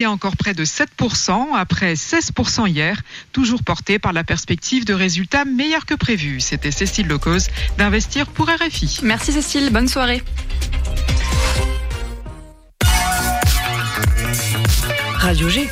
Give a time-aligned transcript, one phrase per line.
[0.00, 3.02] et encore près de 7%, après 16% hier,
[3.32, 6.38] toujours porté par la perspective de résultats meilleurs que prévus.
[6.38, 9.00] C'était Cécile Lecause d'Investir pour RFI.
[9.02, 10.22] Merci Cécile, bonne soirée.
[15.16, 15.68] Radio G.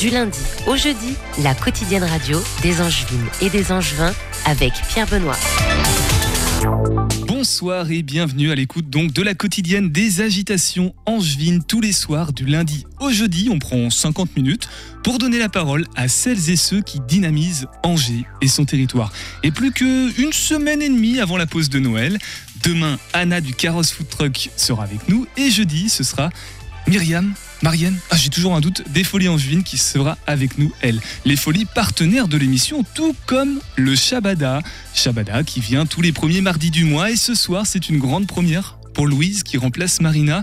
[0.00, 4.14] du lundi au jeudi, la quotidienne radio des Angevines et des Angevins
[4.46, 5.36] avec Pierre Benoît.
[7.26, 12.32] Bonsoir et bienvenue à l'écoute donc de la quotidienne des agitations angevines tous les soirs
[12.32, 13.50] du lundi au jeudi.
[13.52, 14.70] On prend 50 minutes
[15.04, 19.12] pour donner la parole à celles et ceux qui dynamisent Angers et son territoire.
[19.42, 22.16] Et plus qu'une semaine et demie avant la pause de Noël,
[22.64, 26.30] demain Anna du Carrosse Food Truck sera avec nous et jeudi ce sera
[26.86, 30.98] Myriam Marianne, ah, j'ai toujours un doute, des Folies Angevines qui sera avec nous, elle.
[31.26, 34.62] Les Folies partenaires de l'émission, tout comme le Shabada.
[34.94, 38.26] Shabada qui vient tous les premiers mardis du mois et ce soir c'est une grande
[38.26, 40.42] première pour Louise qui remplace Marina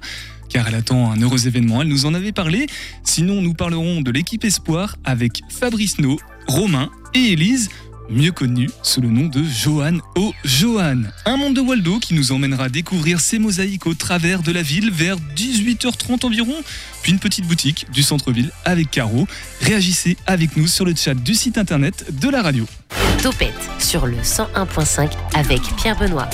[0.50, 2.68] car elle attend un heureux événement, elle nous en avait parlé.
[3.04, 7.70] Sinon nous parlerons de l'équipe Espoir avec Fabrice No, Romain et Élise
[8.10, 10.34] mieux connu sous le nom de Johan O.
[10.44, 11.04] Johan.
[11.26, 14.92] Un monde de Waldo qui nous emmènera découvrir ces mosaïques au travers de la ville
[14.92, 16.56] vers 18h30 environ,
[17.02, 19.28] puis une petite boutique du centre-ville avec Caro.
[19.62, 22.66] Réagissez avec nous sur le chat du site internet de la radio.
[23.22, 26.30] Topette sur le 101.5 avec Pierre Benoît.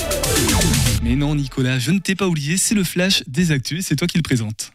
[1.02, 4.06] Mais non Nicolas, je ne t'ai pas oublié, c'est le flash des actus, c'est toi
[4.06, 4.73] qui le présente.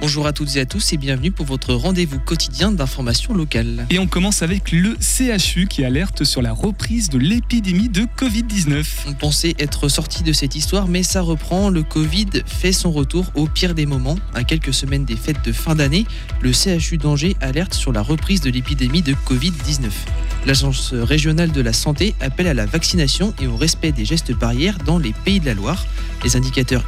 [0.00, 3.86] Bonjour à toutes et à tous et bienvenue pour votre rendez-vous quotidien d'information locale.
[3.90, 8.82] Et on commence avec le CHU qui alerte sur la reprise de l'épidémie de Covid-19.
[9.08, 11.68] On pensait être sorti de cette histoire, mais ça reprend.
[11.68, 14.16] Le Covid fait son retour au pire des moments.
[14.32, 16.06] À quelques semaines des fêtes de fin d'année,
[16.40, 19.90] le CHU d'Angers alerte sur la reprise de l'épidémie de Covid-19.
[20.46, 24.78] L'Agence régionale de la santé appelle à la vaccination et au respect des gestes barrières
[24.78, 25.86] dans les pays de la Loire.
[26.24, 26.84] Les indicateurs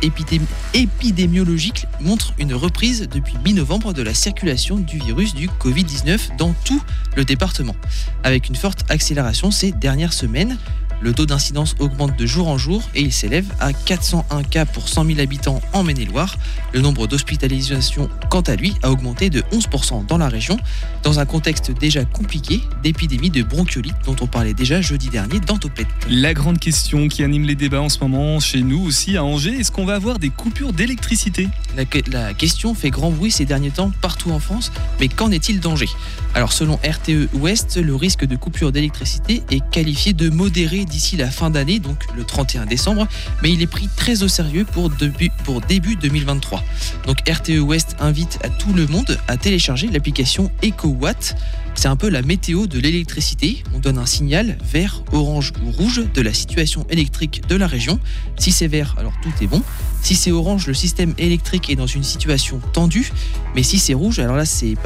[0.74, 6.82] épidémiologiques montrent une reprise depuis mi-novembre de la circulation du virus du Covid-19 dans tout
[7.14, 7.76] le département,
[8.24, 10.56] avec une forte accélération ces dernières semaines.
[11.02, 14.88] Le taux d'incidence augmente de jour en jour et il s'élève à 401 cas pour
[14.88, 16.36] 100 000 habitants en Maine-et-Loire.
[16.72, 20.56] Le nombre d'hospitalisations, quant à lui, a augmenté de 11% dans la région,
[21.02, 25.58] dans un contexte déjà compliqué d'épidémie de bronchiolite dont on parlait déjà jeudi dernier dans
[25.58, 25.88] Topette.
[26.08, 29.58] La grande question qui anime les débats en ce moment chez nous aussi à Angers,
[29.58, 31.48] est-ce qu'on va avoir des coupures d'électricité?
[31.76, 34.70] La, la question fait grand bruit ces derniers temps partout en France,
[35.00, 35.90] mais qu'en est-il d'Angers?
[36.34, 41.30] Alors selon RTE Ouest, le risque de coupure d'électricité est qualifié de modéré d'ici la
[41.30, 43.08] fin d'année, donc le 31 décembre,
[43.42, 46.62] mais il est pris très au sérieux pour début, pour début 2023.
[47.06, 51.34] Donc RTE Ouest invite à tout le monde à télécharger l'application EcoWatt.
[51.74, 53.64] C'est un peu la météo de l'électricité.
[53.74, 57.98] On donne un signal vert, orange ou rouge de la situation électrique de la région.
[58.38, 59.62] Si c'est vert, alors tout est bon.
[60.02, 63.12] Si c'est orange, le système électrique est dans une situation tendue.
[63.54, 64.76] Mais si c'est rouge, alors là c'est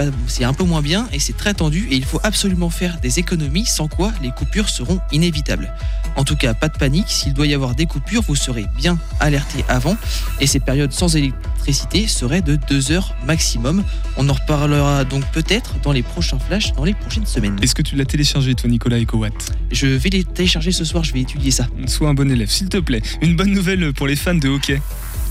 [0.44, 3.66] un peu moins bien et c'est très tendu et il faut absolument faire des économies
[3.66, 5.72] sans quoi les coupures seront inévitables.
[6.16, 7.08] En tout cas, pas de panique.
[7.08, 9.96] S'il doit y avoir des coupures, vous serez bien alerté avant.
[10.40, 13.84] Et ces périodes sans électricité seraient de 2 heures maximum.
[14.16, 17.56] On en reparlera donc peut-être dans les prochains flashs dans les prochaines semaines.
[17.62, 21.12] Est-ce que tu l'as téléchargé toi Nicolas EcoWatt Je vais les télécharger ce soir, je
[21.12, 21.66] vais étudier ça.
[21.86, 23.02] Sois un bon élève s'il te plaît.
[23.22, 24.80] Une bonne nouvelle pour les fans de hockey.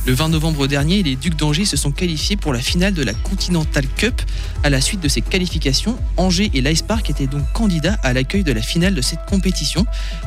[0.08, 3.16] Le 20 novembre dernier, les Ducs d'Angers se sont qualifiés pour la finale de la
[3.16, 4.22] Continental Cup.
[4.64, 8.44] À la suite de ces qualifications, Angers et l'Ice Park étaient donc candidats à l'accueil
[8.44, 9.84] de la finale de cette compétition.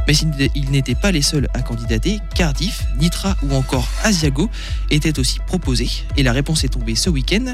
[0.08, 2.18] Mais ils n'étaient pas les seuls à candidater.
[2.34, 4.50] Cardiff, Nitra ou encore Asiago
[4.90, 5.90] étaient aussi proposés.
[6.16, 7.44] Et la réponse est tombée ce week-end.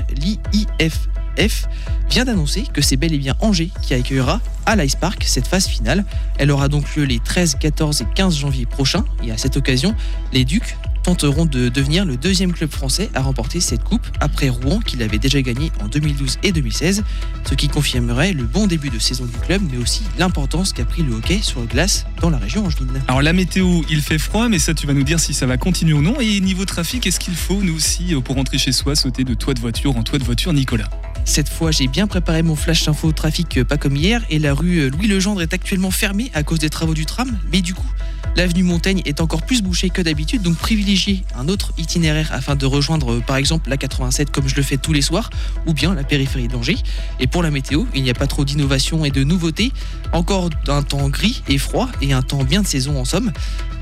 [1.37, 1.67] L'IFF
[2.11, 5.67] vient d'annoncer que c'est bel et bien Angers qui accueillera à l'Ice Park cette phase
[5.67, 6.05] finale.
[6.39, 9.05] Elle aura donc lieu les 13, 14 et 15 janvier prochains.
[9.23, 9.95] Et à cette occasion,
[10.33, 14.81] les Ducs tenteront de devenir le deuxième club français à remporter cette coupe après Rouen
[14.81, 17.05] qui l'avait déjà gagné en 2012 et 2016,
[17.49, 21.03] ce qui confirmerait le bon début de saison du club mais aussi l'importance qu'a pris
[21.03, 23.03] le hockey sur glace dans la région angevine.
[23.07, 25.59] Alors la météo, il fait froid mais ça tu vas nous dire si ça va
[25.59, 28.97] continuer ou non et niveau trafic, est-ce qu'il faut nous aussi pour rentrer chez soi
[28.97, 30.89] sauter de toit de voiture en toit de voiture Nicolas?
[31.25, 34.53] Cette fois, j'ai bien préparé mon flash info trafic euh, pas comme hier et la
[34.53, 37.39] rue euh, Louis Legendre est actuellement fermée à cause des travaux du tram.
[37.51, 37.91] Mais du coup,
[38.37, 40.94] l'avenue Montaigne est encore plus bouchée que d'habitude, donc privilégiez
[41.37, 44.77] un autre itinéraire afin de rejoindre euh, par exemple la 87 comme je le fais
[44.77, 45.31] tous les soirs
[45.67, 46.79] ou bien la périphérie d'Angers.
[47.21, 49.73] Et pour la météo, il n'y a pas trop d'innovation et de nouveautés.
[50.13, 53.33] Encore un temps gris et froid et un temps bien de saison en somme.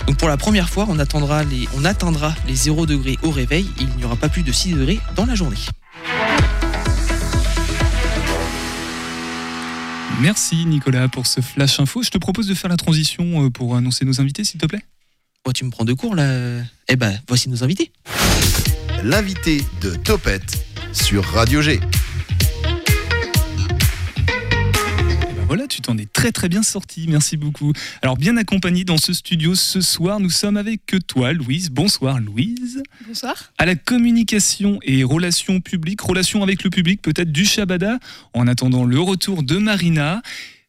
[0.06, 3.67] Donc pour la première fois, on, attendra les, on atteindra les 0 degrés au réveil
[3.81, 5.56] il n'y aura pas plus de 6 degrés dans la journée.
[10.20, 12.03] Merci Nicolas pour ce flash info.
[12.03, 14.85] Je te propose de faire la transition euh, pour annoncer nos invités, s'il te plaît.
[15.44, 17.91] Oh, tu me prends de court là Eh ben, voici nos invités.
[19.03, 21.73] L'invité de Topette sur Radio G.
[21.73, 21.81] Et
[25.35, 27.06] ben voilà, tu t'en es très très bien sorti.
[27.09, 27.73] Merci beaucoup.
[28.03, 31.71] Alors, bien accompagné dans ce studio ce soir, nous sommes avec toi, Louise.
[31.71, 32.81] Bonsoir, Louise.
[33.09, 33.53] Bonsoir.
[33.59, 37.99] À la communication et relations publiques, relations avec le public, peut-être du Shabada,
[38.33, 40.23] en attendant le retour de Marina.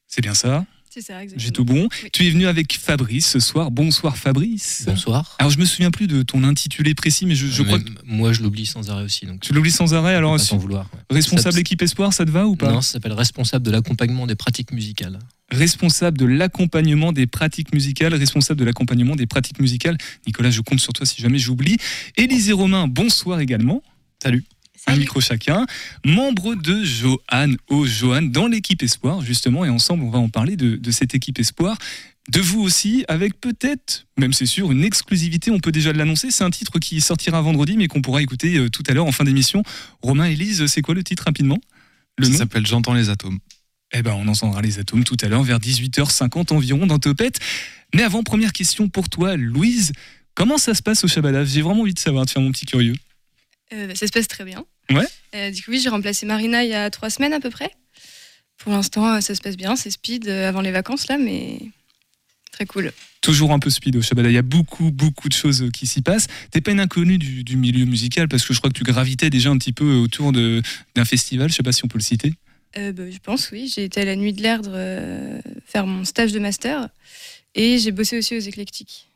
[0.08, 0.66] C'est bien ça?
[0.94, 1.44] C'est ça, exactement.
[1.44, 1.88] J'ai tout bon.
[2.04, 2.10] Oui.
[2.14, 3.72] Tu es venu avec Fabrice ce soir.
[3.72, 4.84] Bonsoir, Fabrice.
[4.86, 5.36] Bonsoir.
[5.40, 7.90] Alors, je me souviens plus de ton intitulé précis, mais je, je Mais crois que
[8.06, 9.26] Moi, je l'oublie sans arrêt aussi.
[9.26, 10.14] Donc, tu l'oublies sans arrêt.
[10.14, 10.88] Alors, pas t'en vouloir.
[10.94, 11.16] ouais.
[11.16, 12.72] responsable Ça- équipe Espoir, ça te va ou pas?
[12.72, 15.18] Non, ça s'appelle responsable de l'accompagnement des pratiques musicales.
[15.50, 19.98] responsable de l'accompagnement des pratiques musicales, responsable de l'accompagnement des pratiques musicales.
[20.28, 21.78] Nicolas, je compte sur toi si jamais j'oublie.
[22.18, 23.82] Élisée Romain, bonsoir également.
[24.22, 24.44] Salut.
[24.88, 25.66] Un micro chacun.
[26.06, 30.56] Membre de Johan au Johan dans l'équipe Espoir, justement, et ensemble, on va en parler
[30.56, 31.78] de, de cette équipe Espoir.
[32.30, 36.32] De vous aussi, avec peut-être, même c'est sûr, une exclusivité, on peut déjà l'annoncer.
[36.32, 39.12] C'est un titre qui sortira vendredi, mais qu'on pourra écouter euh, tout à l'heure en
[39.12, 39.62] fin d'émission.
[40.02, 41.60] Romain, Élise, c'est quoi le titre rapidement?
[42.18, 43.40] Le Ça s'appelle J'entends les atomes.
[43.94, 47.40] eh ben, on entendra les atomes tout à l'heure, vers 18h50 environ dans Topette.
[47.94, 49.92] Mais avant, première question pour toi, Louise.
[50.34, 52.66] Comment ça se passe au Shabada J'ai vraiment envie de savoir, de faire mon petit
[52.66, 52.96] curieux.
[53.74, 54.64] Euh, bah, ça se passe très bien.
[54.92, 55.08] Ouais.
[55.36, 57.72] Euh, du coup, oui, j'ai remplacé Marina il y a trois semaines à peu près.
[58.58, 59.76] Pour l'instant, euh, ça se passe bien.
[59.76, 61.60] C'est speed euh, avant les vacances là, mais
[62.52, 62.92] très cool.
[63.22, 64.30] Toujours un peu speed au Shabada.
[64.30, 66.28] Il y a beaucoup, beaucoup de choses qui s'y passent.
[66.52, 69.30] T'es pas une inconnue du, du milieu musical parce que je crois que tu gravitais
[69.30, 70.62] déjà un petit peu autour de-
[70.96, 71.50] d'un festival.
[71.50, 72.34] Je sais pas si on peut le citer.
[72.78, 73.72] Euh, bah, je pense, oui.
[73.74, 76.90] J'ai été à la Nuit de l'Erdre euh, faire mon stage de master
[77.56, 79.08] et j'ai bossé aussi aux éclectiques.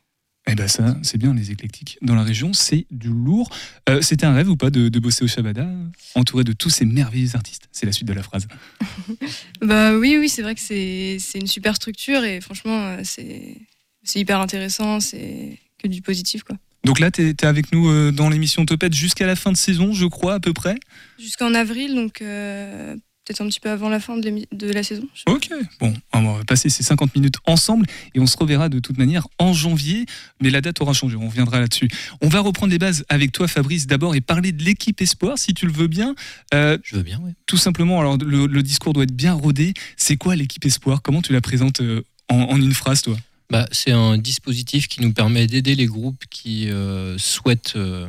[0.46, 1.98] Eh ben ça, c'est bien les éclectiques.
[2.00, 3.50] Dans la région, c'est du lourd.
[3.88, 5.68] Euh, C'était un rêve ou pas de, de bosser au Shabada,
[6.14, 7.68] entouré de tous ces merveilleux artistes?
[7.70, 8.48] C'est la suite de la phrase.
[9.60, 14.40] Bah oui, oui, c'est vrai que c'est une super structure et franchement, euh, c'est hyper
[14.40, 15.00] intéressant.
[15.00, 16.56] C'est que du positif, quoi.
[16.84, 19.92] Donc là, tu es, avec nous euh, dans l'émission Topette jusqu'à la fin de saison,
[19.92, 20.76] je crois, à peu près?
[21.18, 22.96] Jusqu'en avril, donc euh,
[23.28, 25.06] peut-être un petit peu avant la fin de, la saison.
[25.26, 27.84] Ok, bon, on va passer ces 50 minutes ensemble
[28.14, 30.06] et on se reverra de toute manière en janvier,
[30.40, 31.88] mais la date aura changé, on reviendra là-dessus.
[32.22, 35.52] On va reprendre les bases avec toi, Fabrice, d'abord et parler de l'équipe Espoir, si
[35.52, 36.14] tu le veux bien.
[36.54, 37.32] Euh, Je veux bien, oui.
[37.46, 39.74] tout simplement, alors le, le discours doit être bien rodé.
[39.98, 41.02] C'est quoi l'équipe Espoir?
[41.02, 43.16] Comment tu la présentes euh, en, en une phrase, toi?
[43.50, 48.06] Bah, c'est un dispositif qui nous permet d'aider les groupes qui euh, souhaitent euh,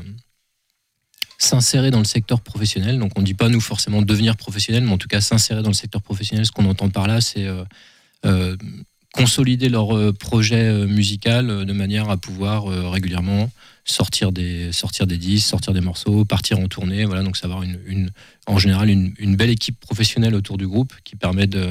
[1.40, 3.00] s'insérer dans le secteur professionnel.
[3.00, 5.70] Donc on ne dit pas nous forcément devenir professionnel, mais en tout cas s'insérer dans
[5.70, 6.46] le secteur professionnel.
[6.46, 7.64] Ce qu'on entend par là, c'est euh,
[8.26, 8.58] euh,
[9.14, 13.50] consolider leur euh, projet musical de manière à pouvoir régulièrement
[13.86, 17.06] sortir des, sortir des disques, sortir des morceaux, partir en tournée.
[17.06, 18.12] Voilà, donc savoir une,
[18.46, 21.70] en général une, une belle équipe professionnelle autour du groupe qui permet de,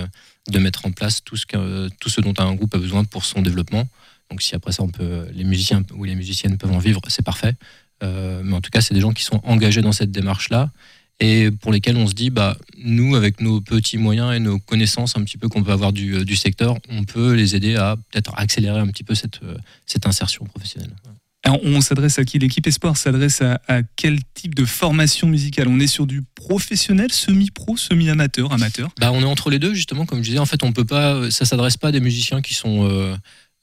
[0.50, 3.25] de mettre en place tout ce, que, tout ce dont un groupe a besoin pour
[3.26, 3.87] son développement.
[4.31, 7.25] Donc si après ça, on peut, les musiciens ou les musiciennes peuvent en vivre, c'est
[7.25, 7.55] parfait.
[8.03, 10.71] Euh, mais en tout cas, c'est des gens qui sont engagés dans cette démarche-là
[11.21, 15.17] et pour lesquels on se dit, bah, nous, avec nos petits moyens et nos connaissances
[15.17, 17.97] un petit peu qu'on peut avoir du, euh, du secteur, on peut les aider à
[17.97, 20.95] peut-être accélérer un petit peu cette, euh, cette insertion professionnelle.
[21.45, 22.39] Alors, on s'adresse à qui?
[22.39, 25.69] L'équipe Espoir s'adresse à, à quel type de formation musicale?
[25.69, 28.91] On est sur du professionnel, semi-pro, semi-amateur, amateur?
[29.01, 30.39] Bah, on est entre les deux, justement, comme je disais.
[30.39, 33.17] En fait, on peut pas, ça s'adresse pas à des musiciens qui sont euh,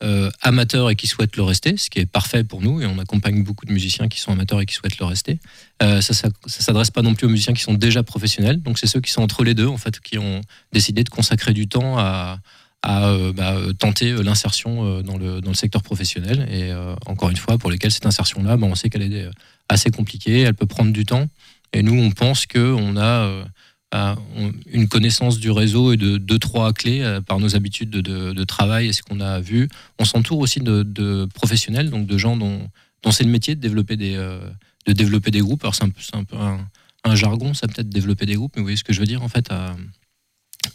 [0.03, 2.81] euh, amateurs et qui souhaitent le rester, ce qui est parfait pour nous.
[2.81, 5.39] Et on accompagne beaucoup de musiciens qui sont amateurs et qui souhaitent le rester.
[5.81, 8.61] Euh, ça, ça s'adresse pas non plus aux musiciens qui sont déjà professionnels.
[8.61, 10.41] Donc, c'est ceux qui sont entre les deux, en fait, qui ont
[10.73, 12.39] décidé de consacrer du temps à,
[12.85, 16.47] euh, bah, tenter euh, l'insertion euh, dans le, dans le secteur professionnel.
[16.51, 16.71] Et
[17.05, 19.29] encore une fois, pour lesquels cette insertion-là, bah, on sait qu'elle est
[19.69, 21.27] assez compliquée, elle peut prendre du temps.
[21.73, 23.45] Et nous, on pense qu'on a
[24.71, 28.87] une connaissance du réseau et de deux, trois clés euh, par nos habitudes de, travail
[28.87, 29.69] et ce qu'on a vu.
[29.99, 32.69] On s'entoure aussi de, professionnels, donc de gens dont,
[33.11, 34.39] c'est le métier de développer des, euh,
[34.87, 35.63] de développer des groupes.
[35.63, 35.89] Alors, c'est un,
[36.23, 36.37] peu-
[37.03, 39.23] un jargon, ça peut-être développer des groupes, mais vous voyez ce que je veux dire,
[39.23, 39.75] en fait, à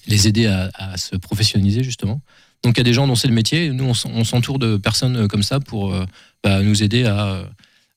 [0.06, 2.20] les aider à, se professionnaliser, justement.
[2.62, 3.70] Donc, il y a des gens dont c'est le métier.
[3.70, 6.04] Nous, on s'en- on s'entoure de personnes comme ça pour euh,
[6.44, 7.44] bah, nous aider à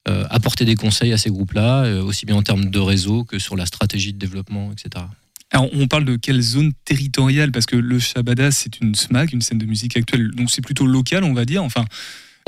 [0.10, 3.40] euh, apporter des conseils à ces groupes-là, euh, aussi bien en termes de réseau que
[3.40, 5.06] sur la stratégie de développement, etc.
[5.52, 9.42] Alors, on parle de quelle zone territoriale Parce que le Shabada, c'est une SMAC, une
[9.42, 11.86] scène de musique actuelle, donc c'est plutôt local, on va dire, enfin,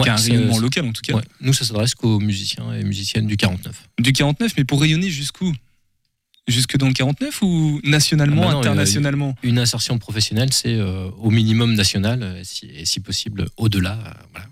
[0.06, 1.14] un c'est- rayonnement local en tout cas.
[1.14, 1.22] ouais.
[1.40, 3.88] Nous, ça s'adresse qu'aux musiciens et musiciennes du 49.
[4.00, 5.54] Du 49, mais pour rayonner jusqu'où?
[6.48, 9.36] Jusque dans le 49 ou nationalement, Ah bah non, internationalement?
[9.42, 13.98] Une insertion professionnelle, c'est euh, au minimum national, si- et si possible au-delà.
[14.32, 14.48] voilà.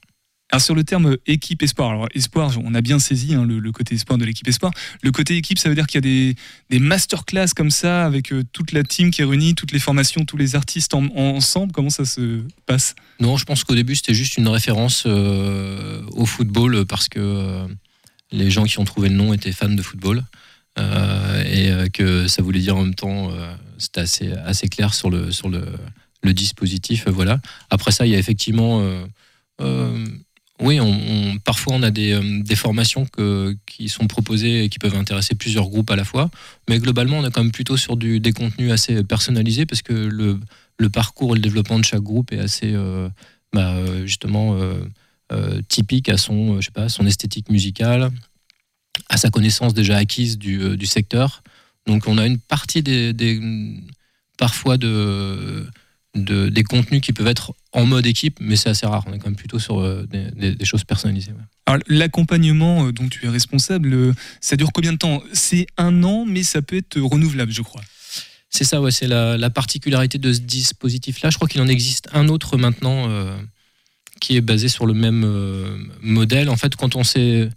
[0.54, 3.96] Alors sur le terme équipe espoir, alors espoir, on a bien saisi hein, le, côté
[3.96, 4.72] espoir de l'équipe espoir.
[5.02, 6.36] Le côté équipe, ça veut dire qu'il y a des,
[6.70, 10.26] des masterclass comme ça avec euh, toute la team qui est réunie, toutes les formations,
[10.26, 11.72] tous les artistes en- ensemble.
[11.72, 12.94] Comment ça se passe?
[13.20, 17.66] Non, je pense qu'au début, c'était juste une référence euh, au football parce que euh,
[18.32, 20.24] les gens qui ont trouvé le nom étaient fans de football.
[20.78, 23.32] et que ça voulait dire en même temps,
[23.80, 25.66] c'était assez, assez clair sur le, sur le,
[26.22, 27.08] le dispositif.
[27.08, 27.40] voilà.
[27.72, 28.84] Après ça, il y a effectivement.
[30.64, 33.06] Oui, on, parfois on a des, euh, formations
[33.66, 36.32] qui sont proposées et qui peuvent intéresser plusieurs groupes à la fois.
[36.70, 40.40] Mais globalement, on est quand même plutôt sur des contenus assez personnalisés parce que le,
[40.90, 43.10] parcours et le développement de chaque groupe est assez euh,
[43.52, 44.58] bah, euh, justement
[45.68, 48.12] typique à son, je sais esthétique musicale,
[49.10, 51.44] à sa connaissance déjà acquise du, secteur.
[51.88, 53.42] Donc on a une partie des,
[54.38, 55.66] parfois de,
[56.16, 59.04] de- des contenus qui peuvent être en mode équipe, mais c'est assez rare.
[59.08, 61.32] On est quand même plutôt sur euh, des, des- des choses personnalisées.
[61.32, 61.44] ouais.
[61.66, 65.24] Alors, l'accompagnement euh, dont tu es responsable, euh, ça dure combien de temps?
[65.34, 67.82] C'est un an, mais ça peut être renouvelable, je crois.
[68.50, 71.32] C'est ça, ouais, c'est la, la particularité de ce dispositif-là.
[71.32, 73.36] Je crois qu'il en existe un autre maintenant euh,
[74.22, 76.50] qui est basé sur le même euh, modèle.
[76.50, 77.50] En fait, quand on s'est.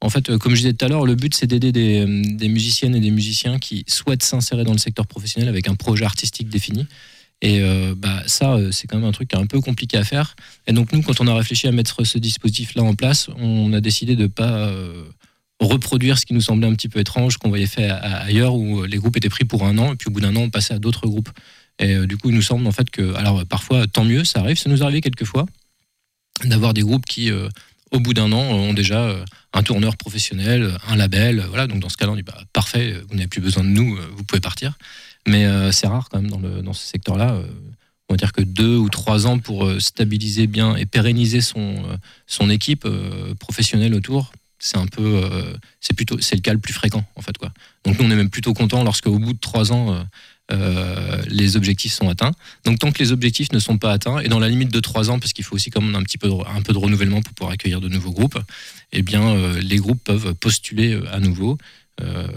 [0.00, 2.04] En fait, comme je disais tout à l'heure, le but c'est d'aider des,
[2.34, 6.04] des musiciennes et des musiciens qui souhaitent s'insérer dans le secteur professionnel avec un projet
[6.04, 6.86] artistique défini.
[7.40, 10.34] Et euh, bah, ça, euh, c'est quand même un truc un peu compliqué à faire.
[10.66, 13.80] Et donc, nous, quand on a réfléchi à mettre ce dispositif-là en place, on a
[13.80, 15.04] décidé de ne pas euh,
[15.60, 18.96] reproduire ce qui nous semblait un petit peu étrange qu'on voyait fait ailleurs où les
[18.96, 20.78] groupes étaient pris pour un an et puis au bout d'un an on passait à
[20.78, 21.30] d'autres groupes.
[21.78, 24.58] Et du coup il nous semble en fait que, alors parfois tant mieux, ça arrive,
[24.58, 25.46] ça nous arrive quelquefois
[26.44, 27.30] d'avoir des groupes qui
[27.92, 31.66] au bout d'un an ont déjà un tourneur professionnel, un label, voilà.
[31.66, 34.24] Donc dans ce cas-là on dit bah, parfait, vous n'avez plus besoin de nous, vous
[34.24, 34.76] pouvez partir.
[35.26, 37.32] Mais euh, c'est rare quand même dans, ce secteur-là.
[37.32, 37.46] euh,
[38.08, 41.80] on va dire que deux ou trois ans pour euh, stabiliser bien et pérenniser son,
[42.50, 42.86] équipe
[43.40, 45.22] professionnelle autour, c'est un peu,
[45.80, 47.34] c'est plutôt, c'est le cas le plus fréquent en fait.
[47.84, 50.04] Donc nous on est même plutôt content lorsque au bout de trois ans
[50.50, 52.32] les objectifs sont atteints.
[52.64, 55.10] Donc tant que les objectifs ne sont pas atteints et dans la limite de trois
[55.10, 57.32] ans, parce qu'il faut aussi quand un petit peu de, un peu de renouvellement pour
[57.32, 58.38] pouvoir accueillir de nouveaux groupes,
[58.92, 61.56] eh bien les groupes peuvent postuler à nouveau.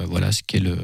[0.05, 0.77] Voilà ce qui est le,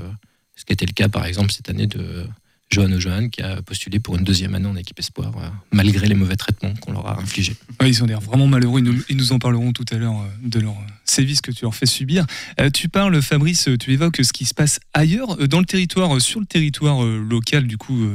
[0.55, 2.27] ce qui était le cas par exemple cette année de
[2.73, 6.15] Johan O'Johan qui a postulé pour une deuxième année en équipe espoir euh, malgré les
[6.15, 7.55] mauvais traitements qu'on leur a infligés.
[7.85, 8.79] Ils ont l'air vraiment malheureux.
[8.79, 11.51] Ils nous, ils nous en parleront tout à l'heure euh, de leurs euh, sévices que
[11.51, 12.25] tu leur fais subir.
[12.59, 16.15] Euh, tu parles, Fabrice, tu évoques ce qui se passe ailleurs, euh, dans le territoire,
[16.15, 18.05] euh, sur le territoire local, du coup,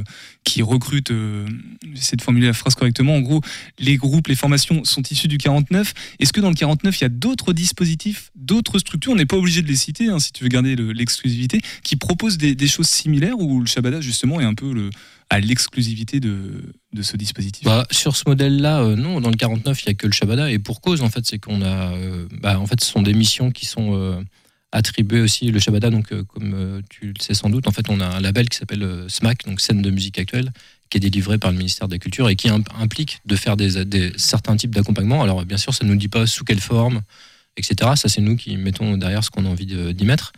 [0.44, 1.12] qui recrute.
[1.94, 3.16] J'essaie de formuler la phrase correctement.
[3.16, 3.40] En gros,
[3.78, 5.92] les groupes, les formations sont issus du 49.
[6.18, 9.12] Est-ce que dans le 49, il y a d'autres dispositifs, d'autres structures?
[9.12, 11.96] On n'est pas obligé de les citer, hein, si tu veux garder le- l'exclusivité, qui
[11.96, 14.90] proposent des, des choses similaires où le Shabada, justement, est un peu le,
[15.30, 17.64] à l'exclusivité de, ce dispositif?
[17.64, 19.20] Bah, sur ce modèle-là, euh, non.
[19.20, 20.50] Dans le 49, il n'y a que le Shabada.
[20.50, 21.92] Et pour cause, en fait, c'est qu'on a.
[21.94, 24.20] euh, bah, en fait, ce sont des missions qui sont euh,
[24.72, 25.50] attribuées aussi.
[25.50, 28.48] Le Shabada, donc, comme tu le sais sans doute, en fait, on a un label
[28.48, 30.50] qui s'appelle SMAC, donc Scène de musique actuelle,
[30.90, 33.56] qui est délivré par le ministère de la Culture et qui im- implique de faire
[33.56, 35.22] des, des- certains types d'accompagnement.
[35.22, 37.02] Alors, bien sûr, ça ne nous dit pas sous quelle forme,
[37.58, 37.92] etc.
[37.96, 40.32] Ça, c'est nous qui mettons derrière ce qu'on a envie d'y mettre.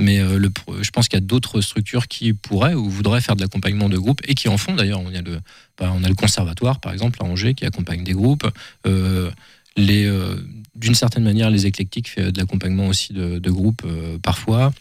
[0.00, 0.40] Mais euh,
[0.80, 3.98] je pense qu'il y a d'autres structures qui pourraient ou voudraient faire de l'accompagnement de
[3.98, 5.00] groupe et qui en font d'ailleurs.
[5.00, 5.40] On, a le-
[5.78, 8.48] bah, on a le conservatoire, par exemple, à Angers, qui accompagne des groupes.
[8.86, 9.30] Euh,
[9.78, 10.36] euh,
[10.74, 13.86] d'une certaine manière, les éclectiques fait de l'accompagnement aussi de, groupes
[14.22, 14.72] parfois.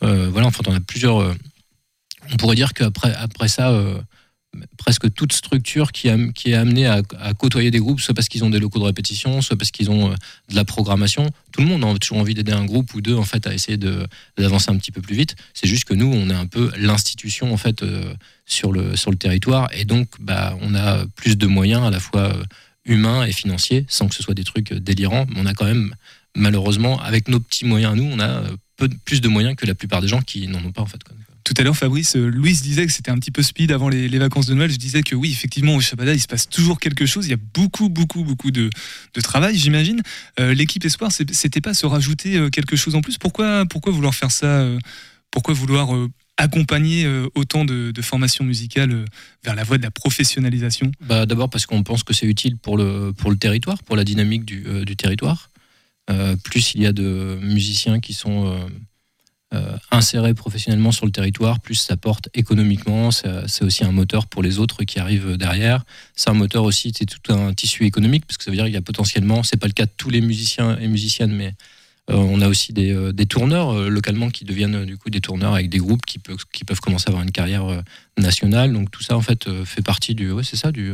[0.00, 1.16] Voilà, enfin, on a plusieurs.
[1.16, 3.72] on pourrait dire qu'après après ça,
[4.76, 7.02] presque toute structure qui, est amenée à,
[7.38, 10.10] côtoyer des groupes, soit parce qu'ils ont des locaux de répétition, soit parce qu'ils ont
[10.10, 10.14] euh,
[10.50, 11.28] de la programmation.
[11.52, 13.78] Tout le monde a toujours envie d'aider un groupe ou deux en fait à essayer
[14.36, 15.36] d'avancer un petit peu plus vite.
[15.54, 19.16] C'est juste que nous, on est un peu l'institution en fait euh, sur le sur
[19.16, 22.44] territoire et donc bah on a plus de moyens à la fois euh,
[22.84, 25.26] humains et financiers, sans que ce soit des trucs délirants.
[25.30, 25.94] Mais on a quand même
[26.34, 28.42] malheureusement avec nos petits moyens nous, on a
[29.04, 31.00] plus de moyens que la plupart des gens qui n'en ont pas en fait.
[31.46, 34.08] Tout à l'heure, Fabrice, euh, Louise disait que c'était un petit peu speed avant les,
[34.18, 34.68] vacances de Noël.
[34.68, 37.26] Je disais que oui, effectivement, au Shabada, il se passe toujours quelque chose.
[37.26, 38.68] Il y a beaucoup, beaucoup, beaucoup de,
[39.22, 40.02] travail, j'imagine.
[40.40, 43.16] Euh, L'équipe Espoir, c'était pas se rajouter euh, quelque chose en plus.
[43.16, 44.68] Pourquoi, pourquoi vouloir faire ça
[45.30, 45.90] Pourquoi vouloir
[46.36, 49.04] accompagner autant de, formations musicales
[49.44, 50.90] vers la voie de la professionnalisation?
[51.00, 54.02] Bah, D'abord parce qu'on pense que c'est utile pour le, pour le territoire, pour la
[54.02, 55.50] dynamique du, du territoire.
[56.42, 58.68] Plus il y a de musiciens qui sont
[59.54, 63.10] euh, insérés professionnellement sur le territoire, plus ça porte économiquement.
[63.10, 65.84] C'est aussi un moteur pour les autres qui arrivent derrière.
[66.14, 68.74] C'est un moteur aussi, c'est tout un tissu économique, parce que ça veut dire qu'il
[68.74, 71.54] y a potentiellement, c'est pas le cas de tous les musiciens et musiciennes, mais
[72.10, 75.54] euh, on a aussi des, euh, tourneurs euh, localement qui deviennent du coup des tourneurs
[75.54, 77.82] avec des groupes qui, peuvent commencer à avoir une carrière
[78.16, 78.72] nationale.
[78.72, 80.92] Donc tout ça en fait fait partie du, ouais, c'est ça, du,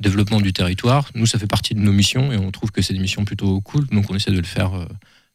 [0.00, 1.10] développement du territoire.
[1.14, 3.60] Nous, ça fait partie de nos missions et on trouve que c'est des missions plutôt
[3.60, 4.72] cool, donc on essaie de le faire,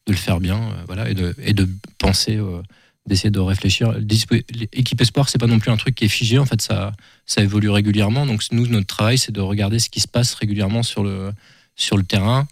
[0.08, 1.68] de le faire bien, euh, voilà, et de, et de
[1.98, 2.62] penser, euh,
[3.06, 3.94] d'essayer de réfléchir.
[4.00, 6.94] L'équipe Espoir, c'est pas non plus un truc qui est figé, en fait, ça,
[7.26, 8.26] ça évolue régulièrement.
[8.26, 11.32] Donc nous, notre travail, c'est de regarder ce qui se passe régulièrement sur le,
[11.76, 12.48] sur le terrain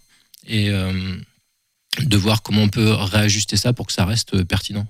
[0.46, 4.86] et de voir comment on peut réajuster ça pour que ça reste pertinent.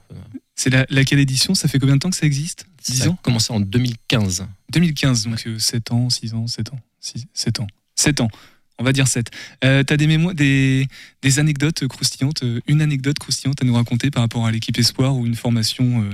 [0.54, 1.54] C'est la, laquelle édition?
[1.54, 2.66] Ça fait combien de temps que ça existe?
[2.84, 3.14] 10 ça ans?
[3.14, 4.46] a commencé en 2015.
[4.70, 6.80] 2015, donc 7 ans, 6 ans, 7 ans.
[7.00, 7.66] 6, 7 ans.
[7.96, 8.30] 7 ans.
[8.78, 9.30] On va dire 7.
[9.64, 10.88] Euh, tu as des, mémoires, des,
[11.36, 15.26] anecdotes croustillantes, euh, une anecdote croustillante à nous raconter par rapport à l'équipe Espoir ou
[15.26, 16.10] une formation, euh,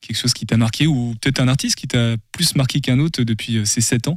[0.00, 3.22] quelque chose qui t'a marqué ou peut-être un artiste qui t'a plus marqué qu'un autre
[3.22, 4.14] depuis euh, ces 7 ans?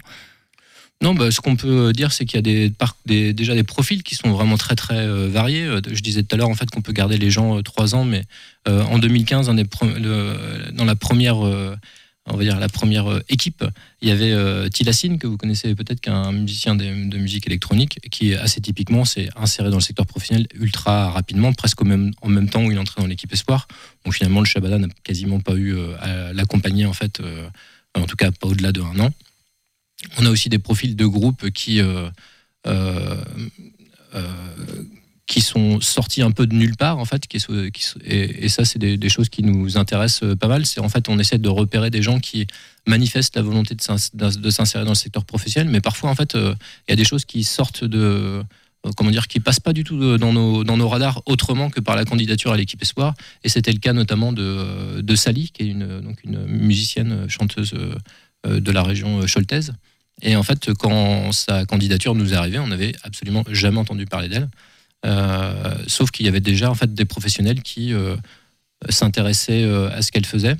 [1.02, 4.32] Non, bah, ce qu'on peut dire, c'est qu'il y a déjà des profils qui sont
[4.32, 5.68] vraiment très très variés.
[5.92, 8.24] Je disais tout à l'heure en fait qu'on peut garder les gens trois ans, mais
[8.68, 11.40] en 2015, un des pre- le- dans la première,
[12.25, 13.65] on va dire la première euh, équipe,
[14.01, 18.34] il y avait euh, Tilassine que vous connaissez peut-être, qu'un musicien de, musique électronique, qui
[18.34, 22.72] assez typiquement s'est inséré dans le secteur professionnel ultra rapidement, presque en même temps où
[22.72, 23.68] il entrait dans l'équipe Espoir.
[24.06, 27.22] Donc finalement, le Shabada n'a quasiment pas eu euh, à l'accompagner en fait,
[27.96, 29.12] en tout cas pas au-delà de un an.
[30.18, 31.82] On a aussi des profils de groupes qui,
[35.25, 37.24] qui sont sortis un peu de nulle part, en fait.
[38.06, 40.65] Et, ça, c'est des, choses qui nous intéressent euh, pas mal.
[40.65, 42.46] C'est en fait, on essaie de repérer des gens qui
[42.88, 46.36] manifestent la volonté de s'ins- de s'insérer dans le secteur professionnel, mais parfois, en fait,
[46.36, 46.53] euh,
[46.88, 48.00] il y a des choses qui sortent de.
[48.00, 48.44] euh,
[48.98, 51.96] Comment dire, qui passent pas du tout dans nos, dans nos radars autrement que par
[51.96, 53.13] la candidature à l'équipe Espoir.
[53.46, 57.74] Et c'était le cas notamment de, de Sally, qui est une, donc une musicienne, chanteuse
[58.46, 59.72] de la région choltaise.
[60.22, 64.27] Et en fait, quand sa candidature nous est arrivée, on n'avait absolument jamais entendu parler
[64.27, 64.50] d'elle.
[65.06, 68.16] Euh, sauf qu'il y avait déjà en fait des professionnels qui euh,
[68.90, 70.56] s'intéressaient euh, à ce qu'elle faisait,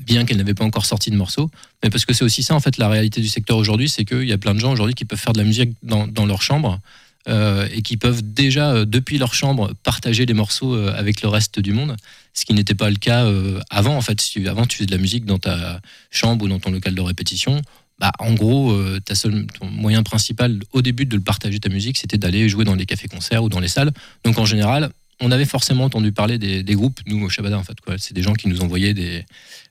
[0.00, 1.50] bien qu'elle n'avait pas encore sorti de morceaux.
[1.82, 4.24] Mais parce que c'est aussi ça en fait la réalité du secteur aujourd'hui, c'est qu'il
[4.24, 6.80] y a plein de gens aujourd'hui qui peuvent faire de la musique dans, leur chambre.
[7.28, 11.94] et qui peuvent déjà, depuis leur chambre, partager les morceaux avec le reste du monde,
[12.32, 13.30] ce qui n'était pas le cas
[13.68, 13.96] avant.
[13.96, 15.80] En fait, si avant, tu faisais de la musique dans ta
[16.10, 17.60] chambre ou dans ton local de répétition
[17.98, 21.68] bah, en gros, euh, ta seule, ton moyen principal au début de le partager ta
[21.68, 23.92] musique, c'était d'aller jouer dans les cafés-concerts ou dans les salles.
[24.24, 27.64] Donc en général, on avait forcément entendu parler des, des groupes, nous au Shabada en
[27.64, 27.76] fait.
[27.98, 29.24] C'est des gens qui nous envoyaient des,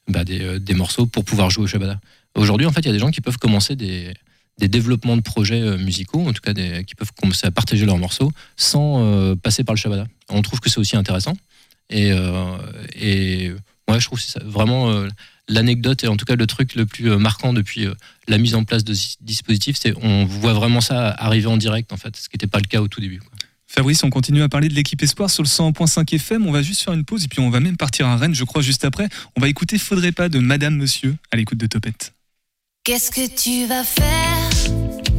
[0.10, 2.02] bah, des, euh, des morceaux pour pouvoir jouer au Shabada.
[2.36, 4.14] Aujourd'hui, en fait, il y a des gens qui peuvent commencer des,
[4.58, 7.86] des développements de projets euh, musicaux, en tout cas des, qui peuvent commencer à partager
[7.86, 10.06] leurs morceaux sans passer par le Shabada.
[10.30, 11.38] On trouve que c'est aussi intéressant.
[11.90, 12.12] Et,
[13.00, 13.54] et
[13.90, 15.08] ouais, je trouve que c'est ça, vraiment euh,
[15.48, 17.94] l'anecdote et en tout cas le truc le plus euh, marquant depuis euh,
[18.28, 21.94] la mise en place de ce dispositif, c'est on voit vraiment ça arriver en direct
[21.94, 23.20] en fait, ce qui n'était pas le cas au tout début.
[23.20, 23.32] quoi.
[23.70, 26.48] Fabrice, on continue à parler de l'équipe Espoir sur le 100.5 FM.
[26.48, 28.46] On va juste faire une pause et puis on va même partir à Rennes, je
[28.46, 29.10] crois, juste après.
[29.36, 32.14] On va écouter Faudrait pas de Madame Monsieur à l'écoute de Topette.
[32.86, 35.17] Qu'est-ce que tu vas faire?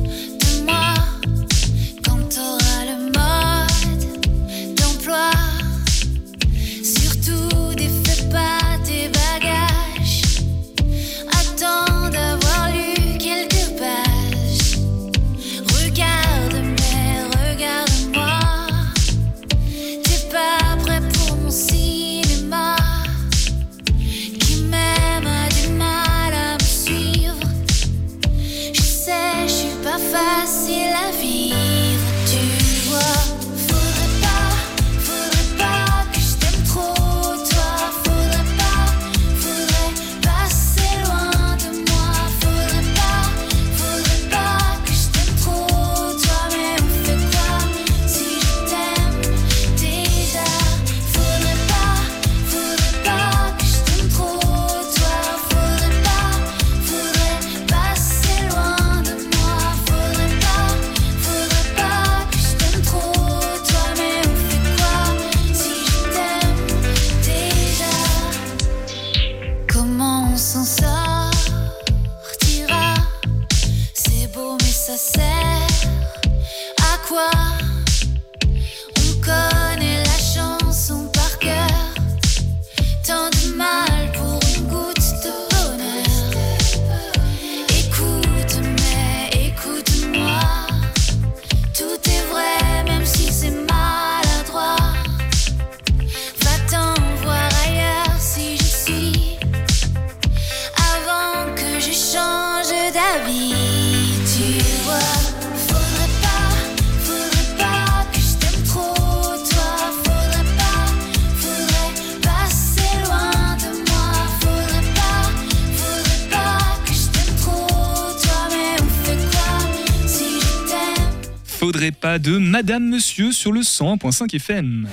[122.59, 124.89] Madame Monsieur sur le 100.5 FM.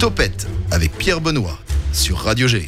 [0.00, 1.56] Topette avec Pierre Benoît
[1.92, 2.66] sur Radio G.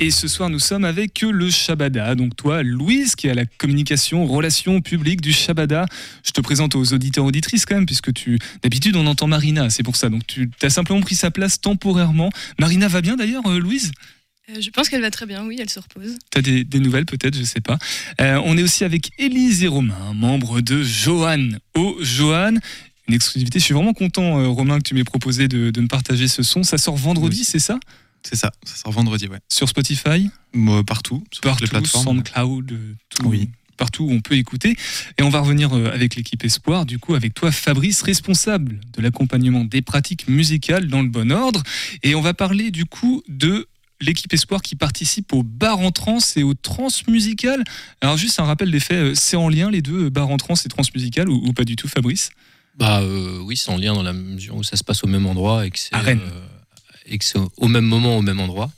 [0.00, 2.14] Et ce soir, nous sommes avec le Shabada.
[2.14, 5.84] Donc toi, Louise, qui est à la communication, relations publiques du Shabada.
[6.24, 9.82] Je te présente aux auditeurs auditrices quand même, puisque tu d'habitude on entend Marina, c'est
[9.82, 10.08] pour ça.
[10.08, 12.30] Donc tu as simplement pris sa place temporairement.
[12.58, 13.92] Marina va bien d'ailleurs, euh, Louise?
[14.50, 16.16] Euh, je pense qu'elle va très bien, oui, elle se repose.
[16.30, 17.78] T'as des, des nouvelles peut-être, je sais pas.
[18.20, 21.50] Euh, on est aussi avec Élise et Romain, membres de Johan.
[21.74, 22.54] Oh, Johan,
[23.08, 23.58] une exclusivité.
[23.58, 26.42] Je suis vraiment content, euh, Romain, que tu m'aies proposé de, de me partager ce
[26.42, 26.62] son.
[26.62, 27.78] Ça sort vendredi, c'est ça?
[28.22, 29.38] C'est ça, ça sort vendredi, ouais.
[29.50, 30.28] Sur Spotify?
[30.52, 32.04] Moi, partout, sur Partout, les plateformes.
[32.04, 33.48] SoundCloud, euh, tout, Oui.
[33.76, 34.76] partout où on peut écouter.
[35.18, 39.02] Et on va revenir euh, avec l'équipe Espoir, du coup avec toi Fabrice, responsable de
[39.02, 41.62] l'accompagnement des pratiques musicales dans le bon ordre.
[42.02, 43.68] Et on va parler du coup de
[44.00, 47.62] l'équipe Espoir qui participe au bar en trans et au trans musical.
[48.00, 50.36] Alors juste un rappel des faits, euh, c'est en lien les deux, euh, bar en
[50.38, 52.30] trans et trans musical, ou, ou pas du tout Fabrice?
[52.78, 55.26] Bah euh, oui, c'est en lien dans la mesure où ça se passe au même
[55.26, 56.20] endroit et que c'est À Rennes.
[56.22, 56.40] euh,
[57.06, 58.70] et que c'est au- même moment, au même endroit.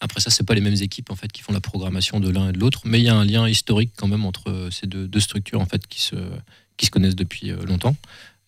[0.00, 2.50] Après ça, c'est pas les mêmes équipes en fait qui font la programmation de l'un
[2.50, 4.86] et de l'autre, mais il y a un lien historique quand même entre euh, ces
[4.86, 6.14] deux, deux structures en fait qui se
[6.76, 7.96] qui se connaissent depuis longtemps.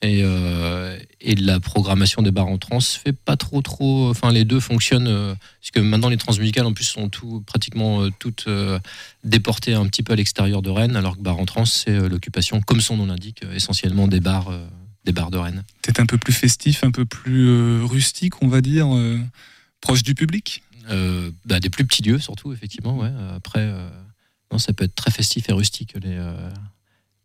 [0.03, 4.09] Et, euh, et la programmation des bars en trans fait pas trop trop.
[4.09, 8.03] Enfin, les deux fonctionnent euh, parce que maintenant les transmusicales en plus sont tout pratiquement
[8.03, 8.47] euh, toutes
[9.25, 12.61] déportées un petit peu à l'extérieur de Rennes, alors que bar en trans c'est l'occupation,
[12.63, 14.51] comme son nom l'indique, essentiellement des bars
[15.05, 15.65] des bars de Rennes.
[15.83, 19.19] Peut-être un peu plus festif, un peu plus euh, rustique, on va dire, euh,
[19.81, 20.63] proche du public?
[20.89, 23.13] Euh, bah, des plus petits lieux surtout effectivement ouais.
[23.37, 23.71] Après
[24.51, 26.19] non, ça peut être très festif et rustique les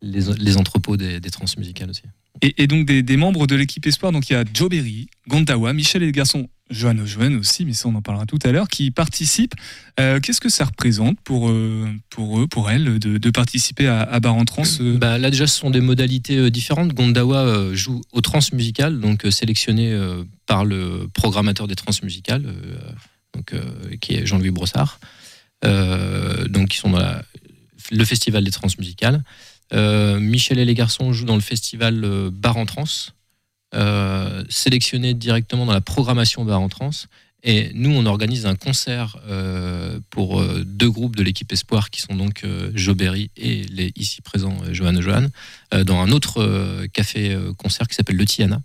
[0.02, 2.02] les, les entrepôts des, des trans musicales aussi
[2.42, 5.08] Et, et donc des, des membres de l'équipe Espoir, donc il y a Joe Berry,
[5.26, 8.50] Gondawa, Michel et les garçons, Johan Johan aussi, mais ça on en parlera tout à
[8.50, 9.54] l'heure, qui participent.
[10.00, 14.20] Euh, Qu'est-ce que ça représente pour, euh, pour eux, pour elles, de, participer à, à
[14.20, 16.92] Bar en Trans euh, Bah, là déjà ce sont des modalités différentes.
[16.92, 19.96] Gondawa joue au trans musical, donc sélectionné
[20.46, 22.44] par le programmateur des trans musicales,
[23.34, 23.54] donc,
[24.00, 24.98] qui est Jean-Louis Brossard.
[25.62, 27.20] Donc ils sont dans
[27.92, 29.22] le festival des trans musicales.
[29.72, 32.84] Michel et les garçons jouent dans le festival Bar en Trans,
[33.74, 36.90] euh, sélectionné directement dans la programmation Bar en Trans.
[37.48, 42.00] Et nous, on organise un concert euh, pour euh, deux groupes de l'équipe Espoir qui
[42.00, 45.26] sont donc euh, Joe Berry et les ici présents Johan Johan,
[45.84, 48.60] dans un autre café-concert qui s'appelle Le Tiana.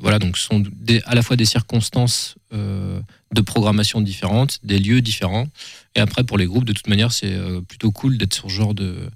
[0.00, 5.00] Voilà, donc ce sont des- à la fois des circonstances de programmation différentes, des lieux
[5.02, 5.48] différents.
[5.96, 7.36] Et après, pour les groupes, de toute manière, c'est
[7.68, 9.08] plutôt cool d'être sur ce genre de-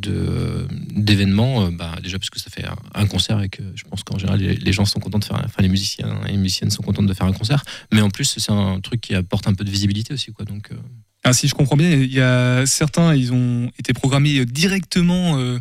[0.00, 4.18] d'événements, euh, bah, déjà parce que ça fait un, concert et que je pense qu'en
[4.18, 7.06] général les, gens sont contents de faire, enfin les musiciens et les musiciennes sont contentes
[7.06, 9.70] de faire un concert, mais en plus c'est un truc qui apporte un peu de
[9.70, 10.44] visibilité aussi, quoi.
[10.44, 10.76] Donc euh,
[11.24, 15.58] ah, si je comprends bien, il y a certains, ils ont été programmés directement euh,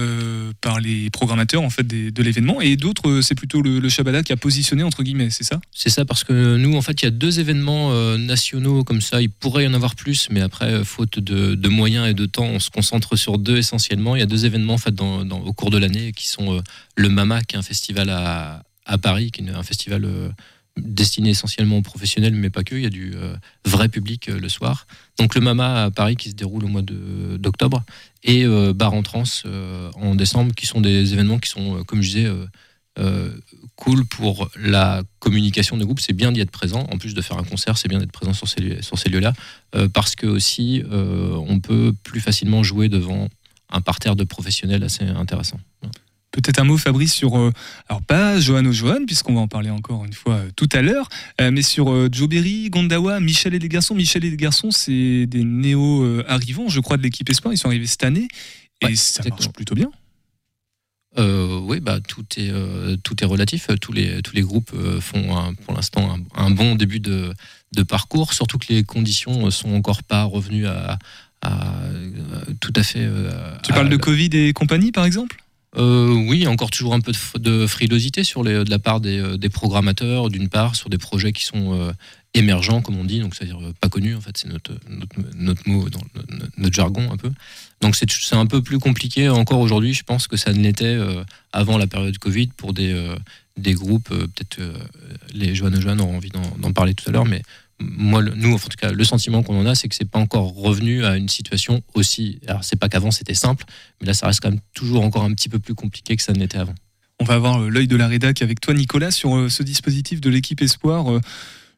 [0.00, 4.22] euh, par les programmateurs en fait de l'événement, et d'autres, euh, c'est plutôt le, le
[4.22, 5.60] qui a positionné entre guillemets, c'est ça?
[5.70, 9.00] C'est ça parce que nous, en fait, il y a deux événements euh, nationaux comme
[9.00, 9.22] ça.
[9.22, 12.58] Il pourrait y en avoir plus, mais après, faute de, moyens et de temps, on
[12.58, 14.16] se concentre sur deux essentiellement.
[14.16, 16.60] Il y a deux événements en fait au cours de l'année qui sont
[16.96, 18.64] le MAMA, qui est un festival à,
[19.00, 20.08] Paris, qui est un festival
[20.76, 22.74] destiné essentiellement aux professionnels, mais pas que.
[22.74, 24.86] Il y a du euh, vrai public euh, le soir.
[25.18, 27.84] Donc le MAMA à Paris qui se déroule au mois d'octobre
[28.22, 29.22] et euh, Bar en Trans
[29.94, 32.30] en décembre, qui sont des événements qui sont, comme je disais,
[33.76, 36.00] cool pour la communication des groupes.
[36.00, 36.86] C'est bien d'y être présent.
[36.90, 38.80] En plus de faire un concert, c'est bien d'être présent sur ces, lieux-
[39.74, 43.28] euh, parce que aussi, on peut plus facilement jouer devant
[43.70, 45.60] un parterre de professionnels assez intéressant.
[46.34, 47.52] Peut-être un mot, Fabrice, sur, euh,
[47.88, 51.08] alors pas Johan Johan, puisqu'on va en parler encore une fois euh, tout à l'heure,
[51.40, 53.94] euh, mais sur Joe Berry, Gondawa, Michel et les garçons.
[53.94, 57.54] Michel et les garçons, c'est des néo-arrivants, je crois, de l'équipe Espoir.
[57.54, 58.26] Ils sont arrivés cette année
[58.80, 59.90] et Ouais, ça marche plutôt bien.
[61.16, 62.52] Oui, bah, tout, est,
[63.04, 63.68] tout est relatif.
[63.80, 67.32] Tous les, tous les groupes font un- pour l'instant un, un bon début de,
[67.76, 70.98] de parcours, surtout que les conditions sont encore pas revenues à,
[71.42, 71.74] à,
[72.60, 73.06] tout à fait.
[73.62, 75.36] Tu à- parles de Covid et compagnie, par exemple?
[75.76, 79.18] Euh, oui, encore toujours un peu de, fr- de frilosité sur de la part des,
[79.18, 81.92] euh, des programmateurs, d'une part, sur des projets qui sont euh,
[82.34, 84.72] émergents, comme on dit, donc c'est-à-dire pas connus, en fait, c'est notre,
[85.36, 86.00] notre, mot dans
[86.58, 87.30] notre jargon un peu.
[87.80, 90.98] Donc c'est un peu plus compliqué encore aujourd'hui, je pense que ça ne l'était
[91.52, 93.14] avant la période Covid pour des,
[93.56, 94.58] des groupes, peut-être
[95.32, 97.42] les Joanne Joanne auront envie d'en parler tout à l'heure, mais
[97.80, 100.54] moi, nous, en tout cas, le sentiment qu'on en a, c'est que c'est pas encore
[100.54, 102.40] revenu à une situation aussi.
[102.46, 103.64] Alors, c'est pas qu'avant c'était simple,
[104.00, 106.32] mais là, ça reste quand même toujours encore un petit peu plus compliqué que ça
[106.32, 106.74] n'était avant.
[107.20, 110.20] On va avoir euh, l'œil de la rédac avec toi, Nicolas, sur euh, ce dispositif
[110.20, 111.12] de l'équipe Espoir.
[111.12, 111.20] Euh,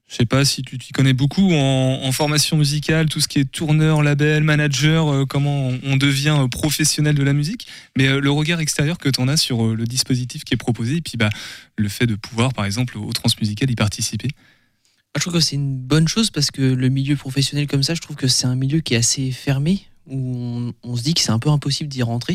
[0.08, 3.50] Je sais pas si tu t'y connais beaucoup en, formation musicale, tout ce qui est
[3.50, 7.66] tourneur, label, manager, comment on, devient professionnel de la musique,
[7.98, 11.00] mais le regard extérieur que tu en as sur le dispositif qui est proposé, et
[11.00, 11.28] puis bah,
[11.76, 14.28] le fait de pouvoir, par exemple, au transmusical y participer.
[15.16, 18.00] Je trouve que c'est une bonne chose parce que le milieu professionnel comme ça, je
[18.00, 21.20] trouve que c'est un milieu qui est assez fermé où on, on se dit que
[21.20, 22.34] c'est un peu impossible d'y rentrer.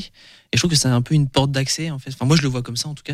[0.53, 2.09] Et je trouve que c'est un peu une porte d'accès en fait.
[2.13, 3.13] Enfin, moi, je le vois comme ça en tout cas.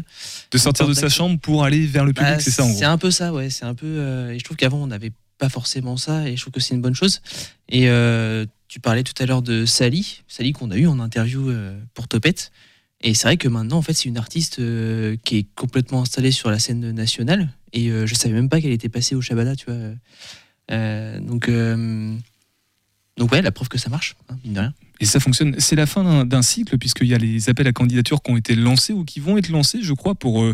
[0.51, 2.77] De sortir de sa chambre pour aller vers le public, Bah, c'est ça en gros.
[2.77, 3.49] C'est un peu ça, ouais.
[3.49, 3.85] C'est un peu.
[3.85, 6.73] euh, et je trouve qu'avant, on n'avait pas forcément ça, et je trouve que c'est
[6.73, 7.21] une bonne chose.
[7.69, 11.49] Et euh, tu parlais tout à l'heure de Sally, Sally qu'on a eu en interview
[11.49, 12.51] euh, pour Topette.
[13.01, 16.31] Et c'est vrai que maintenant, en fait, c'est une artiste euh, qui est complètement installée
[16.31, 17.49] sur la scène nationale.
[17.73, 19.75] Et euh, je savais même pas qu'elle était passée au Shabada, tu vois.
[20.71, 21.49] Euh, donc,
[23.17, 24.73] donc ouais, la preuve que ça marche, hein, mine de rien.
[24.99, 25.55] Et ça fonctionne.
[25.59, 28.55] C'est la fin d'un- cycle, puisqu'il y a les appels à candidature qui ont été
[28.55, 30.53] lancés ou qui vont être lancés, je crois, pour euh,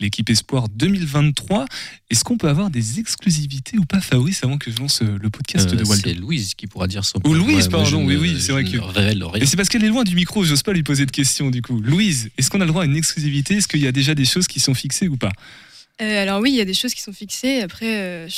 [0.00, 1.66] l'équipe Espoir 2023.
[2.10, 5.30] Est-ce qu'on peut avoir des exclusivités ou pas, Fabrice, avant que je lance euh, le
[5.30, 8.04] podcast Euh, de Waldo c'est Louise qui pourra dire son Ou Louise, moi, je pardon,
[8.06, 9.38] oui, ne- oui, c'est je vrai que-.
[9.38, 11.62] Mais c'est parce qu'elle est loin du micro, j'ose pas lui poser de questions du
[11.62, 11.80] coup.
[11.80, 13.54] Louise, est-ce qu'on a le droit à une exclusivité?
[13.56, 15.32] Est-ce qu'il y a déjà des choses qui sont fixées ou pas?
[16.00, 17.60] Euh, alors oui, il y a des choses qui sont fixées.
[17.60, 18.28] Après, euh,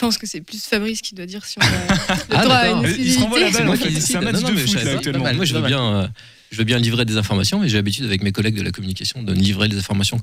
[0.00, 1.66] je pense que c'est plus Fabrice qui doit dire si on a
[2.30, 2.84] le Ah, droit à d'accord.
[2.86, 3.76] une il se renvoie la balle.
[4.00, 5.24] C'est un match Non, non, de foot, là, actuellement.
[5.24, 5.36] Mal.
[5.36, 6.08] Moi, je veux bien, euh,
[6.50, 9.22] je veux bien livrer des informations, mais j'ai l'habitude avec mes collègues de la communication
[9.22, 10.18] de ne livrer les informations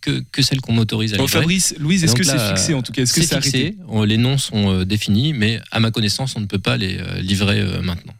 [0.00, 1.40] que, que celles qu'on m'autorise à Bon, livrer.
[1.40, 4.16] Fabrice, Louise, est-ce que c'est fixé en tout cas Est-ce que C'est fixé, on- les
[4.16, 7.60] noms sont euh, définis, mais à ma connaissance, on ne peut pas les euh, livrer
[7.60, 8.14] euh, maintenant.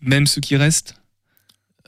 [0.00, 0.96] Même ceux qui restent?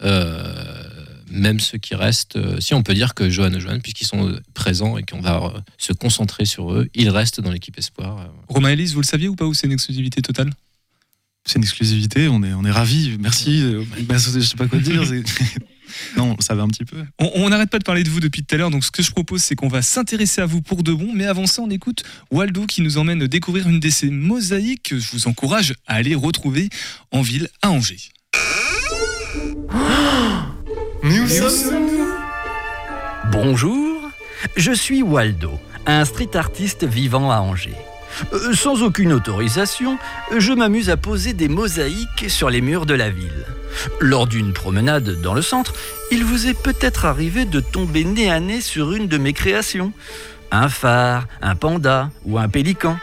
[0.02, 0.93] Euh,
[1.34, 4.28] même ceux qui restent, euh, si on peut dire que Johan et Johan, puisqu'ils sont
[4.28, 8.28] euh, présents et qu'on va euh, se concentrer sur eux, ils restent dans l'équipe Espoir.
[8.48, 10.50] Romain Elise, vous le saviez ou pas ou c'est une exclusivité totale?
[11.46, 13.16] C'est une exclusivité, on est, on est ravis.
[13.20, 13.60] Merci.
[13.62, 15.02] euh, bah, je sais pas quoi dire.
[16.16, 17.04] non, on le savait un petit peu.
[17.18, 19.02] On on n'arrête pas de parler de vous depuis tout à l'heure, donc ce que
[19.02, 21.12] je propose, c'est qu'on va s'intéresser à vous pour de bon.
[21.14, 24.98] Mais avant ça, on écoute Waldo qui nous emmène découvrir une de ces mosaïques que
[24.98, 26.70] je vous encourage à aller retrouver
[27.10, 28.00] en ville à Angers.
[33.30, 34.00] Bonjour,
[34.56, 37.76] je suis Waldo, un street artiste vivant à Angers.
[38.32, 39.98] Euh, sans aucune autorisation,
[40.34, 43.44] je m'amuse à poser des mosaïques sur les murs de la ville.
[44.00, 45.74] Lors d'une promenade dans le centre,
[46.10, 49.92] il vous est peut-être arrivé de tomber nez à nez sur une de mes créations.
[50.52, 52.96] Un phare, un panda ou un pélican.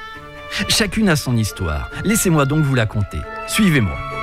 [0.70, 1.92] Chacune a son histoire.
[2.04, 3.20] Laissez-moi donc vous la conter.
[3.48, 4.21] Suivez-moi.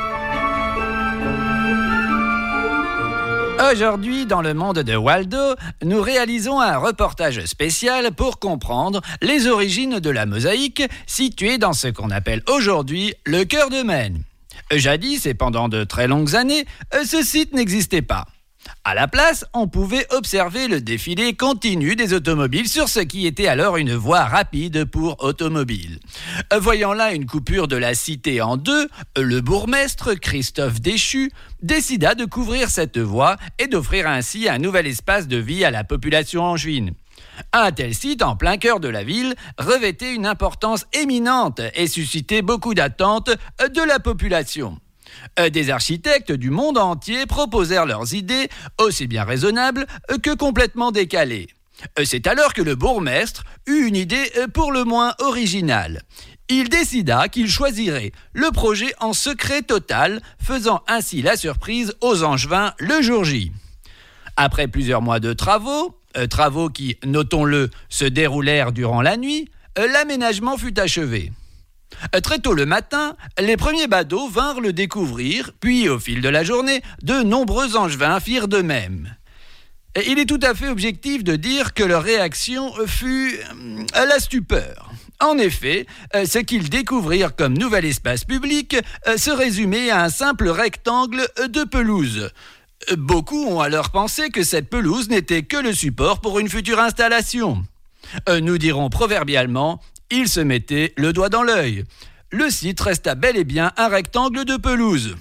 [3.61, 9.99] Aujourd'hui, dans le monde de Waldo, nous réalisons un reportage spécial pour comprendre les origines
[9.99, 14.23] de la mosaïque située dans ce qu'on appelle aujourd'hui le cœur de Maine.
[14.71, 16.67] Jadis et pendant de très longues années,
[17.05, 18.27] ce site n'existait pas.
[18.85, 23.49] À la place, on pouvait observer le défilé continu des automobiles sur ce qui était
[23.49, 26.01] alors une voie rapide pour automobiles.
[26.59, 31.31] Voyant là une coupure de la cité en deux, le bourgmestre Christophe Déchu
[31.63, 35.85] décida de couvrir cette voie et d'offrir ainsi un nouvel espace de vie à la
[35.85, 36.93] population angevine.
[37.53, 42.43] Un tel site en plein cœur de la ville revêtait une importance éminente et suscitait
[42.43, 44.79] beaucoup d'attentes de la population.
[45.39, 49.87] Euh, Des architectes du monde entier proposèrent leurs idées, aussi bien raisonnables
[50.23, 51.49] que complètement décalées.
[51.99, 56.03] Euh, C'est alors que le bourgmestre eut une idée euh, pour le moins originale.
[56.49, 62.73] Il décida qu'il choisirait le projet en secret total, faisant ainsi la surprise aux Angevins
[62.79, 63.53] le jour J.
[64.37, 65.95] Après plusieurs mois de travaux,
[66.31, 71.33] travaux qui, notons-le, se déroulèrent durant la nuit, l'aménagement fut achevé.
[72.15, 76.29] Euh, Très tôt le matin, les premiers badauds vinrent le découvrir, puis au fil de
[76.29, 79.15] la journée, de nombreux angevins firent de même.
[80.07, 84.93] Il est tout à fait objectif de dire que leur réaction fut euh, la stupeur.
[85.21, 88.77] En effet, euh, ce qu'ils découvrirent comme nouvel espace public
[89.17, 92.31] se résumait à un simple rectangle de pelouse.
[92.97, 97.65] Beaucoup ont alors pensé que cette pelouse n'était que le support pour une future installation.
[98.41, 101.85] Nous dirons proverbialement, il se mettait le doigt dans l'œil.
[102.31, 105.17] Le site resta bel et bien un rectangle de pelouse.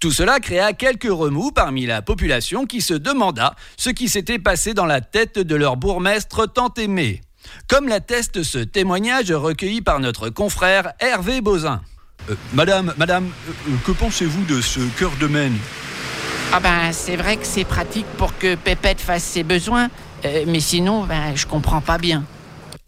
[0.00, 4.72] Tout cela créa quelques remous parmi la population qui se demanda ce qui s'était passé
[4.72, 7.20] dans la tête de leur bourgmestre tant aimé.
[7.68, 11.82] Comme l'atteste ce témoignage recueilli par notre confrère Hervé Bozin.
[12.30, 15.58] Euh, madame, madame, euh, que pensez-vous de ce cœur de Maine?
[16.52, 19.88] Ah ben, c'est vrai que c'est pratique pour que Pépette fasse ses besoins,
[20.24, 22.24] euh, mais sinon, ben, je comprends pas bien.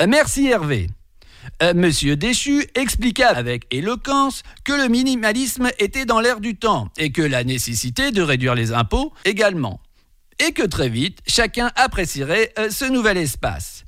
[0.08, 0.88] Merci Hervé.
[1.62, 7.12] Euh, Monsieur Déchu expliqua avec éloquence que le minimalisme était dans l'air du temps et
[7.12, 9.80] que la nécessité de réduire les impôts également.
[10.44, 13.84] Et que très vite, chacun apprécierait euh, ce nouvel espace.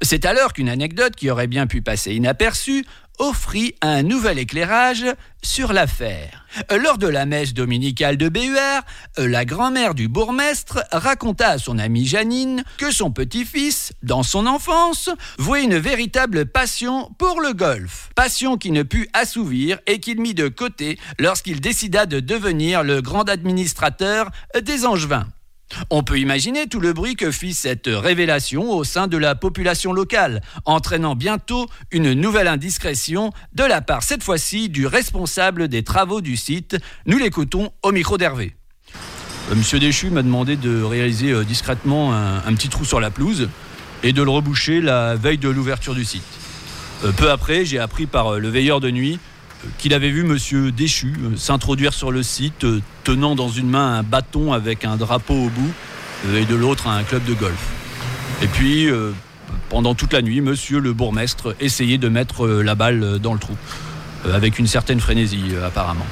[0.00, 2.86] C'est alors qu'une anecdote qui aurait bien pu passer inaperçue
[3.18, 5.06] offrit un nouvel éclairage
[5.42, 6.46] sur l'affaire.
[6.70, 8.82] Lors de la messe dominicale de BUR,
[9.16, 15.10] la grand-mère du bourgmestre raconta à son amie Janine que son petit-fils, dans son enfance,
[15.38, 18.10] vouait une véritable passion pour le golf.
[18.14, 23.00] Passion qui ne put assouvir et qu'il mit de côté lorsqu'il décida de devenir le
[23.00, 25.26] grand administrateur des Angevins.
[25.90, 29.92] On peut imaginer tout le bruit que fit cette révélation au sein de la population
[29.92, 36.20] locale, entraînant bientôt une nouvelle indiscrétion de la part cette fois-ci du responsable des travaux
[36.20, 36.76] du site.
[37.06, 38.54] Nous l'écoutons au micro d'Hervé.
[39.50, 43.10] Euh, Monsieur Déchu m'a demandé de réaliser euh, discrètement un, un petit trou sur la
[43.10, 43.48] pelouse
[44.02, 46.22] et de le reboucher la veille de l'ouverture du site.
[47.04, 49.18] Euh, peu après, j'ai appris par le veilleur de nuit
[49.78, 53.98] qu'il avait vu Monsieur Déchu euh, s'introduire sur le site, euh, tenant dans une main
[53.98, 55.72] un bâton avec un drapeau au bout
[56.26, 57.68] euh, et de l'autre un club de golf.
[58.42, 58.88] Et puis,
[59.68, 63.56] pendant toute la nuit, Monsieur le bourgmestre essayait de mettre la balle dans le trou,
[64.32, 66.06] avec une certaine frénésie apparemment.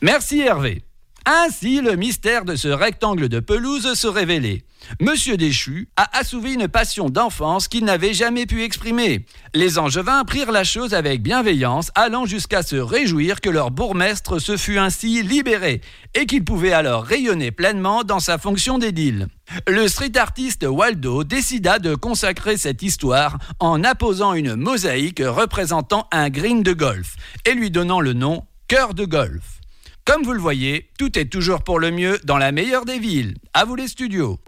[0.00, 0.84] Merci Hervé.
[1.28, 4.62] Ainsi, le mystère de ce rectangle de pelouse se révélait.
[5.00, 9.26] Monsieur Déchu a assouvi une passion d'enfance qu'il n'avait jamais pu exprimer.
[9.52, 14.56] Les Angevins prirent la chose avec bienveillance, allant jusqu'à se réjouir que leur bourgmestre se
[14.56, 15.80] fût ainsi libéré
[16.14, 19.26] et qu'il pouvait alors rayonner pleinement dans sa fonction d'édile.
[19.66, 26.30] Le street artiste Waldo décida de consacrer cette histoire en apposant une mosaïque représentant un
[26.30, 29.55] green de golf et lui donnant le nom Cœur de golf.
[30.06, 33.34] Comme vous le voyez, tout est toujours pour le mieux dans la meilleure des villes.
[33.52, 34.38] À vous les studios.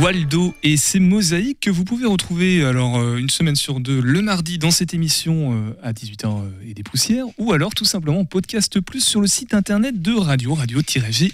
[0.00, 4.22] Waldo et ses mosaïques que vous pouvez retrouver alors euh, une semaine sur deux le
[4.22, 8.24] mardi dans cette émission euh, à 18h et des poussières ou alors tout simplement en
[8.24, 11.32] podcast plus sur le site internet de radio radio-g.fr.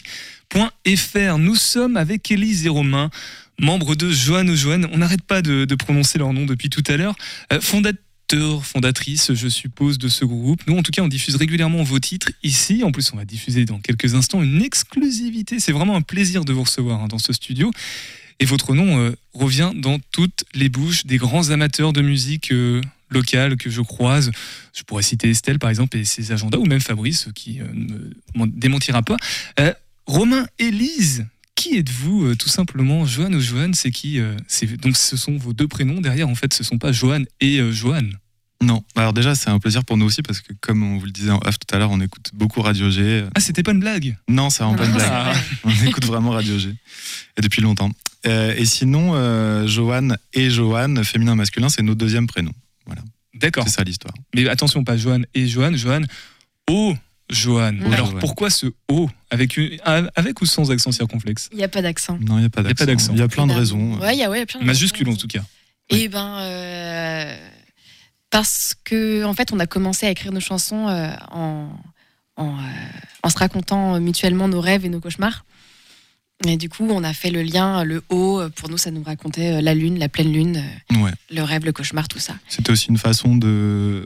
[1.38, 3.08] Nous sommes avec Élise et Romain,
[3.58, 4.88] membres de Joanne Joanne.
[4.92, 7.16] On n'arrête pas de, de prononcer leur nom depuis tout à l'heure.
[7.50, 7.60] Euh,
[8.62, 10.62] fondatrice, je suppose, de ce groupe.
[10.66, 12.82] Nous, en tout cas, on diffuse régulièrement vos titres ici.
[12.84, 15.60] En plus, on va diffuser dans quelques instants une exclusivité.
[15.60, 17.70] C'est vraiment un plaisir de vous recevoir hein, dans ce studio.
[18.40, 22.80] Et votre nom euh, revient dans toutes les bouches des grands amateurs de musique euh,
[23.10, 24.30] locale que je croise.
[24.74, 28.10] Je pourrais citer Estelle, par exemple, et ses agendas, ou même Fabrice, qui euh, ne
[28.34, 29.16] m'en démentira pas.
[30.06, 33.06] Romain, Élise, qui êtes-vous tout simplement?
[33.06, 34.20] Joanne ou Joanne, c'est qui
[34.82, 38.12] Donc ce sont vos deux prénoms derrière, en fait, ce sont pas Joanne et Joanne.
[38.64, 38.82] Non.
[38.96, 41.30] Alors déjà, c'est un plaisir pour nous aussi parce que comme on vous le disait
[41.30, 43.24] en off tout à l'heure, on écoute beaucoup Radio G.
[43.34, 44.16] Ah, c'était pas une blague?
[44.28, 45.08] Non, c'est vraiment pas une blague.
[45.10, 45.32] Ah.
[45.64, 46.74] On écoute vraiment Radio G.
[47.36, 47.90] Et depuis longtemps.
[48.26, 52.54] Euh, et sinon, euh, Joanne et Joanne, féminin masculin, c'est nos deuxièmes prénoms.
[52.86, 53.02] Voilà.
[53.34, 53.64] D'accord.
[53.64, 54.14] C'est ça l'histoire.
[54.34, 56.06] Mais attention, pas Joanne et Joanne, Joanne,
[56.70, 56.94] oh
[57.30, 57.82] Joanne.
[57.84, 58.20] Oh, Alors Joanne.
[58.20, 59.10] pourquoi ce O?
[59.30, 59.78] Avec, une-
[60.14, 61.48] avec ou sans accent circonflexe?
[61.52, 62.16] Il n'y a pas d'accent.
[62.20, 63.12] Non, il n'y a pas Il y a pas d'accent.
[63.12, 63.98] Il y a plein de raisons.
[63.98, 65.42] Ouais, il y a, ouais, y a plein de Majuscule en tout cas.
[65.90, 67.36] Et ben, euh,
[68.34, 71.68] parce que en fait, on a commencé à écrire nos chansons euh, en,
[72.36, 72.60] en, euh,
[73.22, 75.44] en se racontant mutuellement nos rêves et nos cauchemars.
[76.44, 78.42] Et du coup, on a fait le lien, le haut.
[78.56, 80.64] Pour nous, ça nous racontait euh, la lune, la pleine lune,
[80.96, 81.12] Ouais.
[81.30, 82.34] le rêve, le cauchemar, tout ça.
[82.48, 84.04] C'était aussi une façon de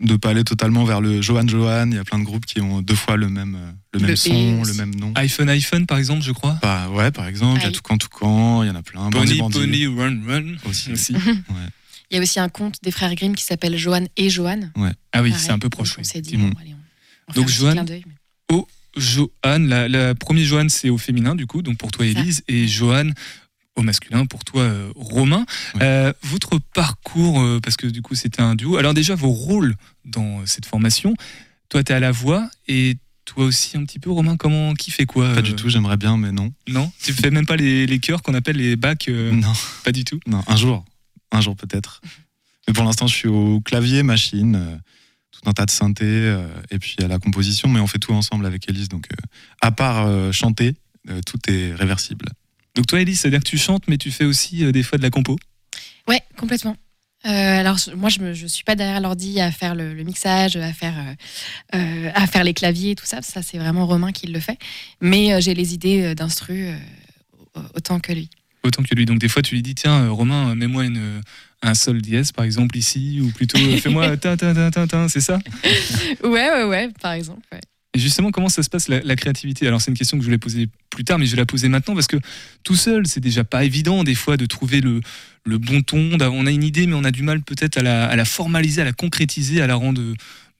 [0.00, 1.86] de pas aller totalement vers le Johan Johan.
[1.92, 4.08] Il y a plein de groupes qui ont deux fois le même euh, le même
[4.10, 5.12] Le son, le même nom.
[5.14, 6.58] iPhone, iPhone par exemple, je crois.
[6.60, 7.70] Bah ouais, par exemple, il y a.
[7.70, 9.08] Toucan Toucan, il y en a plein.
[9.10, 9.38] Bandit.
[9.38, 10.90] Pony, Run, Run Aussi.
[10.90, 11.14] aussi.
[12.14, 14.70] Il y a aussi un conte des frères Grimm qui s'appelle Joanne et Joanne.
[14.76, 14.92] Ouais.
[15.12, 15.96] Ah oui, c'est un peu proche.
[15.96, 16.52] Donc, On oui, s'est dit, effectivement.
[16.54, 18.14] bon, allez, on, on fait Donc un petit Joanne.
[18.52, 22.44] Oh Joanne, la, la première Joanne c'est au féminin du coup, donc pour toi Élise,
[22.46, 23.14] et Joanne
[23.74, 25.44] au masculin pour toi euh, Romain.
[25.82, 29.74] Euh, votre parcours, euh, parce que du coup c'était un duo, alors déjà vos rôles
[30.04, 31.14] dans euh, cette formation,
[31.68, 34.92] toi tu es à la voix et toi aussi un petit peu Romain, comment, qui
[34.92, 36.52] fait quoi Pas du tout, j'aimerais bien, mais non.
[36.68, 36.92] Non?
[37.02, 39.52] Tu fais même pas les, les chœurs qu'on appelle les bacs euh, Non.
[39.82, 40.20] Pas du tout?
[40.28, 40.84] Non, un jour.
[41.34, 42.00] Un jour peut-être.
[42.66, 44.76] Mais pour l'instant, je suis au clavier, machine, euh,
[45.32, 48.12] tout un tas de synthés, euh, et puis à la composition, mais on fait tout
[48.12, 48.88] ensemble avec Elise.
[48.88, 49.16] Donc, euh,
[49.60, 50.76] à part euh, chanter,
[51.10, 52.26] euh, tout est réversible.
[52.76, 55.02] Donc toi Élise, c'est-à-dire que tu chantes mais tu fais aussi euh, des fois de
[55.02, 55.36] la compo?
[56.06, 56.76] Ouais, complètement.
[57.26, 60.72] Euh, alors moi, je ne suis pas derrière l'ordi à faire le, le mixage, à
[60.72, 60.94] faire,
[61.72, 63.22] à faire les claviers et tout ça.
[63.22, 64.58] Ça, c'est vraiment Romain qui le fait.
[65.00, 66.76] Mais euh, j'ai les idées d'instru euh,
[67.74, 68.30] autant que lui.
[68.66, 69.04] Autant que lui.
[69.06, 71.20] Donc des fois, tu lui dis tiens, euh, Romain, euh, mets-moi une, euh,
[71.62, 75.20] un sol dièse par exemple ici, ou plutôt fais-moi ta ta ta ta ta, c'est
[75.20, 75.38] ça?
[76.22, 77.42] Ouais, ouais, ouais, par exemple.
[77.52, 77.60] ouais.
[77.96, 79.68] Et justement, comment ça se passe la, la créativité?
[79.68, 81.68] Alors c'est une question que je voulais poser plus tard, mais je vais la poser
[81.68, 82.16] maintenant parce que
[82.64, 85.00] tout seul, c'est déjà pas évident des fois de trouver le,
[85.44, 86.18] le bon ton.
[86.20, 88.82] On a une idée, mais on a du mal peut-être à la, à la formaliser,
[88.82, 90.02] à la concrétiser, à la rendre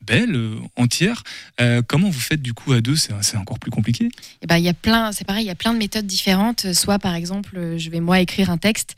[0.05, 1.23] belle, euh, entière.
[1.61, 2.97] Euh, comment vous faites du coup à deux?
[2.97, 4.09] C'est encore plus compliqué.
[4.43, 6.73] Eh ben, il y a plein, c'est pareil, il y a plein de méthodes différentes.
[6.73, 8.97] Soit par exemple, euh, je vais moi écrire un texte,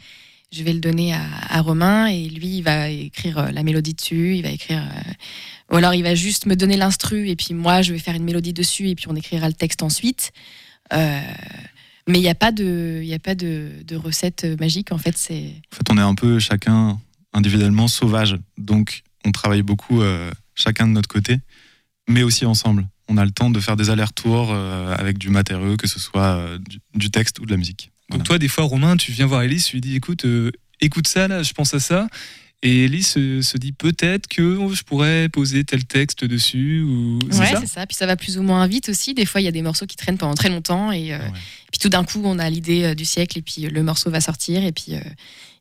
[0.52, 3.94] je vais le donner à, à Romain et lui il va écrire euh, la mélodie
[3.94, 7.54] dessus, il va écrire, euh, ou alors il va juste me donner l'instru et puis
[7.54, 10.32] moi je vais faire une mélodie dessus et puis on écrira le texte ensuite.
[10.92, 11.20] Euh,
[12.08, 14.98] mais il n'y a pas de, il y a pas de, de recette magique en
[14.98, 15.16] fait.
[15.16, 17.00] C'est En fait, on est un peu chacun
[17.32, 18.36] individuellement sauvage.
[18.56, 21.38] Donc, on travaille beaucoup euh, chacun de notre côté,
[22.08, 22.88] mais aussi ensemble.
[23.08, 26.36] On a le temps de faire des allers-retours euh, avec du matériau, que ce soit
[26.36, 27.92] euh, du, du texte ou de la musique.
[28.10, 30.50] Donc toi, des fois, Romain, tu viens voir Elise, tu lui dis, écoute, euh,
[30.80, 32.08] écoute ça, là, je pense à ça.
[32.62, 36.80] Et Elise se, se dit peut-être que je pourrais poser tel texte dessus.
[36.82, 37.18] Ou...
[37.30, 37.86] c'est Ouais, ça c'est ça.
[37.86, 39.14] Puis ça va plus ou moins vite aussi.
[39.14, 41.18] Des fois, il y a des morceaux qui traînent pendant très longtemps et euh,
[41.70, 44.10] puis tout d'un coup, on a l'idée euh, du siècle et puis euh, le morceau
[44.10, 45.00] va sortir et puis, euh,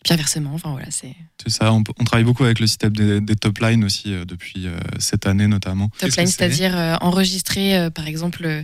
[0.06, 0.52] et puis inversement.
[0.54, 3.58] Enfin voilà, c'est C'est ça, on, on travaille beaucoup avec le système des, des top
[3.60, 5.90] lines aussi euh, depuis euh, cette année notamment.
[5.98, 8.64] top line, c'est-à-dire euh, enregistrer, euh, par exemple,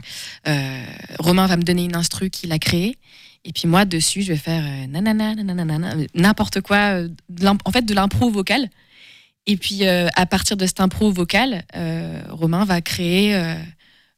[1.20, 2.96] Romain va me donner une instru qu'il a créée.
[3.44, 7.10] Et puis moi, dessus, je vais faire euh, nanana, nanana, nanana, n'importe quoi, euh,
[7.66, 8.70] en fait, de l'impro vocal.
[9.48, 13.56] Et puis, euh, à partir de cet impro vocal, euh, Romain va créer euh,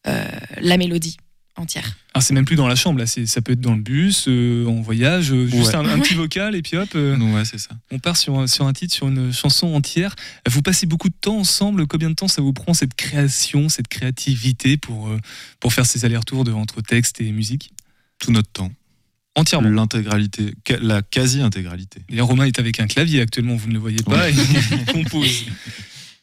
[0.08, 0.26] euh,
[0.60, 1.16] la mélodie
[1.56, 1.96] entière.
[2.16, 3.06] Ah, c'est même plus dans la chambre, là.
[3.06, 5.76] c'est- Ça peut être dans le bus, euh, en voyage, euh, juste Ouais.
[5.76, 6.90] un, un petit vocal et puis hop.
[6.96, 7.70] euh, ouais, c'est ça.
[7.92, 10.16] On part sur un, sur un titre, sur une chanson entière.
[10.50, 11.86] Vous passez beaucoup de temps ensemble.
[11.88, 15.20] Combien de temps ça vous prend cette création, cette créativité pour, euh,
[15.60, 17.72] pour faire ces allers-retours de, entre texte et musique?
[18.20, 18.72] Tout notre temps.
[19.36, 19.70] Entièrement.
[19.70, 22.02] L'intégralité, la quasi-intégralité.
[22.10, 25.46] D'ailleurs, Romain est avec un clavier actuellement, vous ne le voyez pas, et il compose.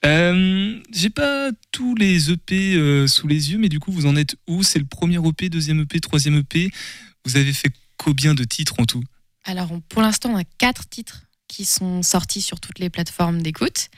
[0.07, 4.17] Euh, J'ai pas tous les EP euh, sous les yeux, mais du coup, vous en
[4.17, 4.63] êtes où?
[4.63, 6.71] C'est le premier EP, deuxième EP, troisième EP
[7.27, 9.05] Vous avez fait combien de titres en tout?
[9.45, 13.43] Alors, on- pour l'instant, on a quatre titres qui sont sortis sur toutes les plateformes
[13.43, 13.89] d'écoute.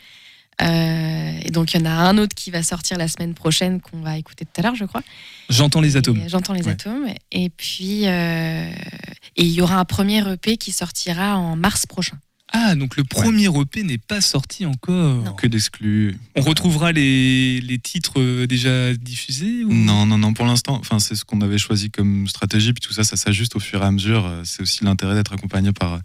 [0.61, 3.81] Euh, et donc, il y en a un autre qui va sortir la semaine prochaine
[3.81, 5.03] qu'on va écouter tout à l'heure, je crois.
[5.51, 6.23] J'entends les atomes.
[6.29, 6.73] J'entends les Ouais.
[6.73, 7.09] atomes.
[7.31, 12.19] Et puis, il y aura un premier EP qui sortira en mars prochain.
[12.53, 15.37] Ah, donc le premier EP n'est pas sorti encore.
[15.37, 16.17] Que d'exclus.
[16.37, 19.73] On retrouvera les, les titres euh, déjà diffusés ou...
[19.73, 22.93] Non, non, non, pour l'instant, enfin, c'est ce qu'on avait choisi comme stratégie, puis tout
[22.93, 24.27] ça, ça s'ajuste au fur et à mesure.
[24.27, 25.99] Euh, C'est aussi l'intérêt d'être accompagné par euh,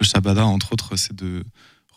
[0.00, 1.44] le Shabada, entre autres, c'est de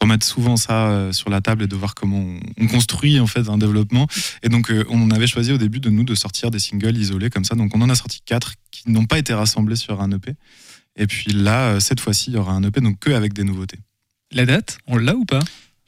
[0.01, 3.27] remettre souvent ça euh, sur la table et de voir comment on, on construit en
[3.27, 4.07] fait un développement.
[4.43, 7.29] Et donc, euh, on avait choisi au début de nous de sortir des singles isolés
[7.29, 7.55] comme ça.
[7.55, 10.33] Donc, on en a sorti quatre qui n'ont pas été rassemblés sur un EP.
[10.97, 13.43] Et puis là, euh, cette fois-ci, il y aura un EP, donc que avec des
[13.43, 13.79] nouveautés.
[14.31, 15.43] La date, on l'a ou pas?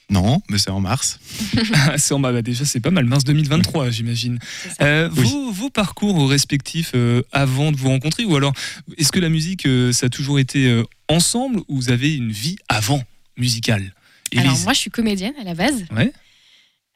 [0.09, 1.19] Non, mais c'est en mars.
[1.73, 4.39] Ah, c'est en bah déjà c'est pas mal, mars 2023 j'imagine.
[4.81, 8.53] Euh, vos, vos parcours respectifs euh, avant de vous rencontrer ou alors
[8.97, 12.31] est-ce que la musique euh, ça a toujours été euh, ensemble ou vous avez une
[12.31, 13.03] vie avant
[13.38, 13.93] musicale?
[14.35, 15.85] Alors, moi, je suis comédienne à la base.
[15.95, 16.11] Ouais.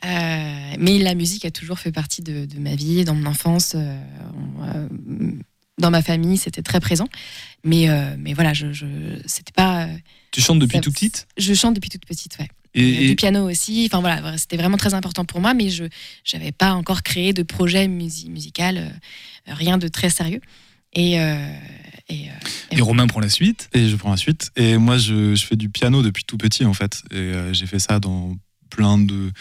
[0.06, 3.74] Euh, mais la musique a toujours fait partie de, de ma vie, dans mon enfance,
[3.76, 3.98] euh,
[4.58, 4.88] on- euh,
[5.82, 7.08] dans ma famille, c'était très présent.
[7.66, 8.86] Mais, euh, mais voilà, je, je
[9.26, 9.86] c'était pas.
[9.86, 9.94] euh,
[10.32, 11.28] Tu chantes depuis ça- tout petite?
[11.38, 12.48] Je chante depuis toute petite, ouais.
[12.74, 13.84] Et- Euh, et- Du piano aussi.
[13.92, 15.84] Enfin voilà, c'était vraiment très important pour moi, mais je
[16.34, 20.40] n'avais pas encore créé de projet musi- musical, euh, rien de très sérieux.
[20.94, 21.36] Et, euh,
[22.10, 22.34] et, euh,
[22.72, 23.70] Et Romain prend la suite.
[23.74, 24.52] Et je prends la suite.
[24.56, 27.02] Et moi, je, je fais du piano depuis tout petit, en fait.
[27.12, 28.36] Et euh, j'ai fait ça dans
[28.70, 29.32] plein de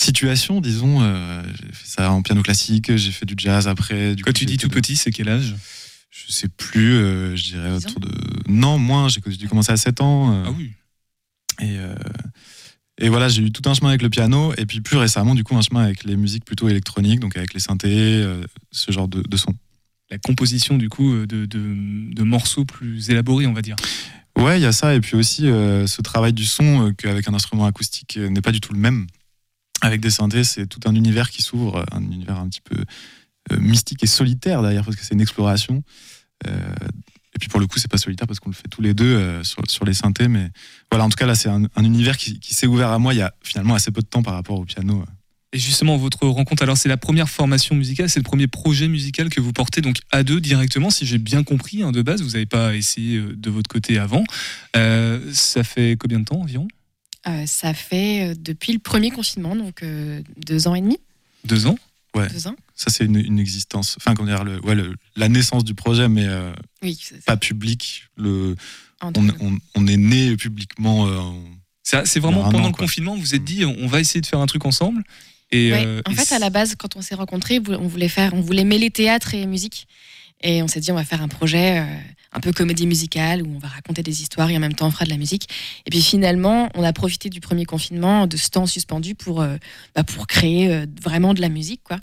[0.00, 1.00] situations, disons.
[1.02, 4.14] Euh, j'ai fait ça en piano classique, j'ai fait du jazz après.
[4.14, 5.54] Du Quand coup, tu dis tout de- petit, c'est quel âge?
[6.10, 8.10] Je sais plus, euh, je dirais autour de.
[8.48, 10.32] Non, moins, j'ai j'ai commencé à 7 ans.
[10.34, 10.72] euh, Ah oui.
[11.60, 11.94] Et, euh,
[12.98, 15.44] et voilà, j'ai eu tout un chemin avec le piano, et puis plus récemment, du
[15.44, 17.88] coup, un chemin avec les musiques plutôt électroniques, donc avec les synthés,
[18.22, 19.52] euh, ce genre de, de son.
[20.10, 23.76] La composition du coup de, de- de morceaux plus élaborés on va dire.
[24.36, 27.26] Ouais, il y a ça, et puis aussi euh, ce travail du son euh, qu'avec
[27.28, 29.06] un instrument acoustique euh, n'est pas du tout le même.
[29.82, 32.76] Avec des synthés, c'est tout un univers qui s'ouvre, un univers un petit peu
[33.50, 35.82] euh, mystique et solitaire d'ailleurs, parce que c'est une exploration.
[36.46, 36.74] Euh,
[37.34, 39.16] et puis pour le coup, c'est pas solitaire parce qu'on le fait tous les deux
[39.16, 40.50] euh, sur, les synthés, mais
[40.92, 43.16] voilà, en tout cas là, c'est un, un univers qui, s'est ouvert à moi il
[43.16, 45.04] y a finalement assez peu de temps par rapport au piano.
[45.52, 49.30] Et justement, votre rencontre, alors c'est la première formation musicale, c'est le premier projet musical
[49.30, 52.30] que vous portez donc à deux directement, si j'ai bien compris, hein, de base, vous
[52.30, 54.22] n'avez pas essayé de votre côté avant.
[54.74, 56.68] Ça fait combien de temps environ?
[57.46, 60.98] Ça fait euh, depuis le premier confinement, donc euh, deux ans et demi.
[61.44, 61.78] Deux ans?
[62.14, 62.28] Ouais.
[62.28, 62.56] Deux ans.
[62.74, 66.08] Ça, c'est une, une existence, enfin, comment dire, le, ouais, le- la naissance du projet,
[66.08, 66.52] mais euh,
[66.82, 68.08] Oui, pas public.
[68.16, 68.54] Le,
[69.00, 71.06] on, on- on est né publiquement.
[71.06, 71.44] euh, en-
[72.04, 74.40] C'est vraiment pendant an, le confinement, vous vous êtes dit, on va essayer de faire
[74.40, 75.02] un truc ensemble.
[75.50, 75.84] Et, Ouais.
[75.86, 78.40] euh, en et fait, à la base, quand on s'est rencontrés, on voulait faire, on
[78.40, 79.86] voulait mêler théâtre et musique,
[80.42, 81.84] et on s'est dit on va faire un projet, euh,
[82.32, 84.90] un peu comédie musicale où on va raconter des histoires et en même temps on
[84.90, 85.48] fera de la musique.
[85.86, 89.56] Et puis finalement, on a profité du premier confinement, de ce temps suspendu pour, euh,
[89.94, 91.82] bah, pour créer euh, vraiment de la musique.
[91.84, 91.98] quoi.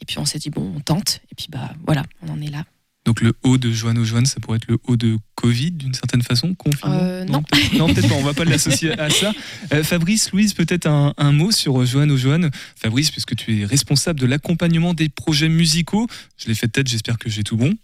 [0.00, 1.20] Et puis on s'est dit, bon, on tente.
[1.30, 2.64] Et puis bah voilà, on en est là.
[3.04, 5.92] Donc le haut de Joanne aux Joanne, ça pourrait être le haut de Covid d'une
[5.92, 7.42] certaine façon, confinement Euh, non.
[7.42, 9.32] peut-être non, peut-être pas, on va pas l'associer à ça.
[9.72, 12.52] Euh, Fabrice, Louise, peut-être un, un mot sur Joanne aux Joanne.
[12.76, 16.06] Fabrice, puisque tu es responsable de l'accompagnement des projets musicaux,
[16.36, 17.74] je l'ai fait de tête, j'espère que j'ai tout bon.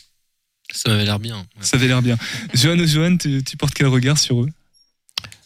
[0.72, 1.46] Ça avait l'air bien.
[1.60, 2.16] Ça avait l'air bien.
[2.54, 4.48] Joanne aux Joanne, tu, tu portes quel regard sur eux?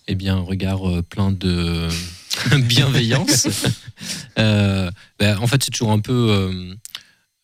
[0.08, 1.88] Eh bien, un regard euh, plein de
[2.62, 3.48] bienveillance.
[4.38, 6.12] Euh, ben, en fait, c'est toujours un peu.
[6.30, 6.74] euh,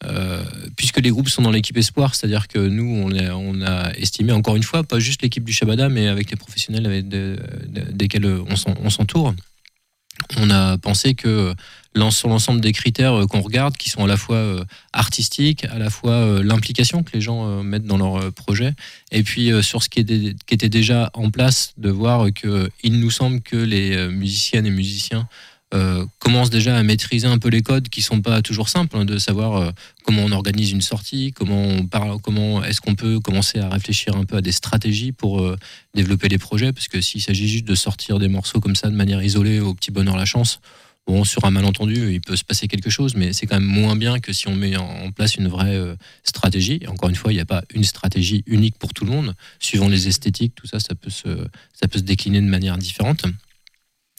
[0.05, 0.43] euh,
[0.77, 4.33] puisque les groupes sont dans l'équipe Espoir, c'est-à-dire que nous, on a, on a estimé,
[4.33, 7.93] encore une fois, pas juste l'équipe du Shabada, mais avec les professionnels avec de- de-
[7.93, 9.35] desquels on s'entoure,
[10.37, 11.55] on a pensé que
[11.95, 15.65] l'en- sur l'ensemble des critères euh, qu'on regarde, qui sont à la fois euh, artistiques,
[15.65, 18.75] à la fois euh, l'implication que les gens euh, mettent dans leur euh, projet,
[19.11, 23.11] et puis euh, sur ce qui, était déjà en place, de voir que il nous
[23.11, 25.29] semble que les euh, musiciennes et musiciens
[25.75, 29.05] euh, commencent déjà à maîtriser un peu les codes qui sont pas toujours simples, hein,
[29.05, 29.71] de savoir euh,
[30.03, 34.17] comment on organise une sortie, comment on parle, comment est-ce qu'on peut commencer à réfléchir
[34.17, 35.59] un peu à des stratégies pour euh,
[35.93, 38.95] développer les projets, parce que s'il s'agit juste de sortir des morceaux comme ça de
[38.95, 40.61] manière isolée au petit bonheur la chance,
[41.07, 43.95] bon sur un malentendu il peut se passer quelque chose, mais c'est quand même moins
[43.95, 45.79] bien que si on met en place une vraie
[46.25, 46.79] stratégie.
[46.81, 49.35] Et encore une fois, il n'y a pas une stratégie unique pour tout le monde,
[49.59, 51.29] suivant les esthétiques, tout ça, ça peut se,
[51.79, 53.27] ça peut se décliner de manière différente.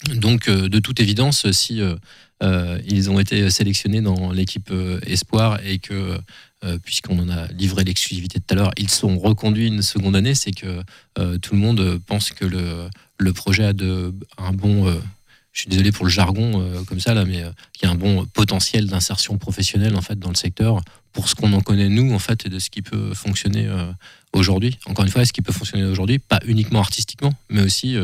[0.08, 1.96] Donc, euh, de toute évidence, si euh,
[2.42, 4.72] euh, ils ont été sélectionnés dans l'équipe
[5.06, 6.18] Espoir et que,
[6.84, 10.52] puisqu'on en a livré l'exclusivité tout à l'heure, ils sont reconduits une seconde année, c'est
[10.52, 10.82] que
[11.38, 14.86] tout le monde pense que le, le projet a de, un bon.
[15.54, 17.44] je suis désolé pour le jargon comme ça là, mais
[17.74, 20.82] qu'il y a un bon potentiel d'insertion professionnelle en fait dans le secteur
[21.14, 23.70] pour ce qu'on en connaît nous en fait et de ce qui peut fonctionner
[24.34, 24.78] aujourd'hui.
[24.86, 27.98] Encore une fois, ce qui peut fonctionner aujourd'hui, pas uniquement artistiquement, mais aussi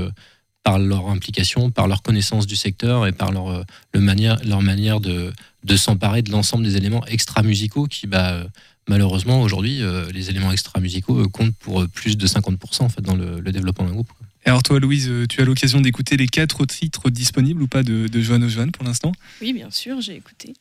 [0.66, 3.64] par leur implication, par leur connaissance du secteur et par leur, euh,
[3.94, 5.32] le manière, leur manière de,
[5.64, 8.46] de s'emparer de l'ensemble des éléments extra-musicaux qui, bah, euh,
[8.88, 13.40] malheureusement, aujourd'hui, euh, les éléments extra-musicaux comptent pour plus de 50% en fait, dans le,
[13.40, 14.10] le développement d'un groupe.
[14.44, 18.22] alors toi, Louise, tu as l'occasion d'écouter les quatre titres disponibles ou pas de, de
[18.22, 19.12] Joanne aux Joanne pour l'instant?
[19.42, 20.56] Oui, bien sûr, j'ai écouté.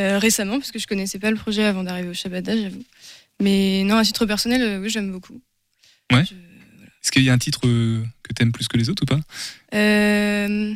[0.00, 2.84] Euh, récemment, parce que je connaissais pas le projet avant d'arriver au Shabada, j'avoue.
[3.40, 5.40] Mais non, à titre personnel, euh, oui, j'aime beaucoup.
[6.12, 6.24] Ouais.
[7.04, 9.20] Est-ce qu'il y a un titre euh, que t'aimes plus que les autres ou pas
[9.74, 10.72] Euh,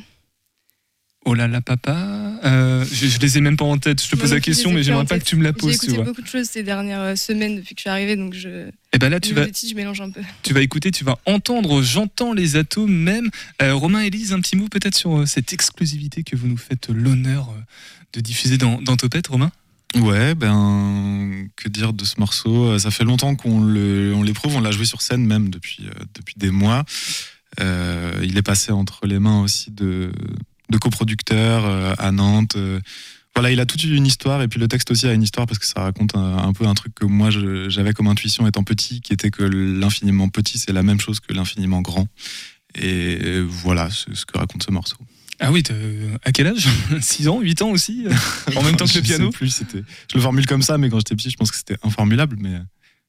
[1.24, 1.94] Oh là là, papa.
[2.44, 4.02] Euh, je, je les ai même pas en tête.
[4.02, 5.70] Je te pose non la question, mais j'aimerais pas que tu me la J'ai poses.
[5.78, 6.04] Tu écouté vois.
[6.06, 8.70] beaucoup de choses ces dernières semaines depuis que je suis arrivée, donc je.
[8.94, 10.22] Eh ben là, tu vas- je mélange un peu.
[10.42, 13.28] Tu vas écouter, tu vas entendre J'entends les atomes même.
[13.60, 17.52] Euh, Romain, Élise, un petit mot peut-être sur cette exclusivité que vous nous faites l'honneur
[18.14, 19.50] de diffuser dans, dans Topette, Romain?
[19.96, 22.72] Ouais, ben que dire de ce morceau?
[22.72, 23.64] Euh, Ça fait longtemps qu'on
[24.22, 26.84] l'éprouve, on l'a joué sur scène même depuis, euh, depuis des mois.
[27.60, 30.12] Euh, il est passé entre les mains aussi de,
[30.68, 32.56] de coproducteurs à Nantes.
[33.34, 35.58] voilà, il a toute une histoire et puis le texte aussi a une histoire parce
[35.58, 37.30] que ça raconte un, un peu un truc que moi
[37.68, 41.32] j'avais comme intuition étant petit, qui était que l'infiniment petit c'est la même chose que
[41.32, 42.06] l'infiniment grand.
[42.74, 44.98] Et voilà, c'est ce que raconte ce morceau.
[45.40, 45.62] Ah oui,
[46.24, 46.66] à quel âge
[47.00, 48.12] 6 ans, 8 ans aussi euh,
[48.56, 50.88] En même temps que le sais piano plus, c'était- je le formule comme ça, mais
[50.88, 52.36] quand j'étais petit, je pense que c'était informulable.
[52.40, 52.58] Mais...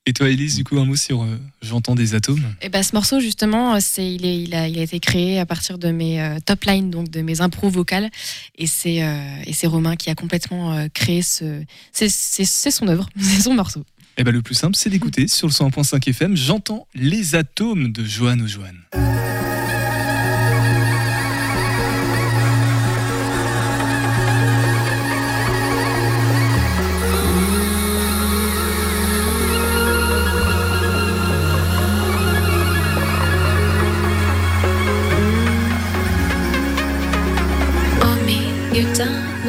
[0.05, 2.93] Et toi, Élise, du coup, un mot sur euh, J'entends des atomes Et ben, ce
[2.95, 5.89] morceau, justement, euh, c'est, il, est, il, a, il a été créé à partir de
[5.91, 8.09] mes euh, top lines, donc de mes impros vocales.
[8.57, 11.63] Et c'est, euh, et c'est Romain qui a complètement euh, créé ce.
[11.91, 13.83] C'est, c'est, c'est son œuvre, c'est son morceau.
[14.17, 18.03] Eh ben, le plus simple, c'est d'écouter sur le 101.5 FM J'entends les atomes de
[18.03, 18.47] Joanne aux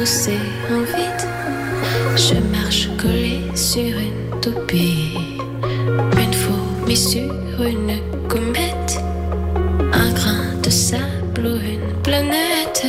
[0.03, 1.27] vide,
[2.15, 5.17] je marche collé sur une toupie.
[6.17, 7.31] Une fourmi sur
[7.63, 8.99] une comète,
[9.93, 12.85] un grain de sable ou une planète.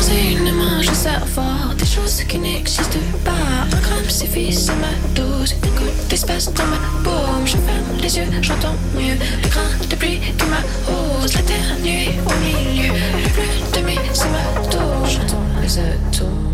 [0.00, 1.57] C'est une main, je sers fort
[1.98, 3.30] des choses qui n'existent pas.
[3.72, 5.52] Un gramme suffit, c'est ma dose.
[5.52, 7.46] Une goutte d'espace dans ma paume.
[7.46, 11.34] Je ferme les yeux, j'entends mieux les grains de pluie qui m'arrosent.
[11.34, 12.92] La terre nuit au milieu.
[12.92, 15.06] Le plus de mes hématomes.
[15.06, 16.52] J'entends les atomes.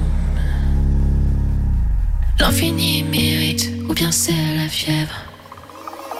[2.40, 5.14] L'infini mérite, ou bien c'est la fièvre,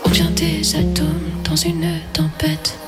[0.07, 2.79] ou bien des atomes dans une tempête.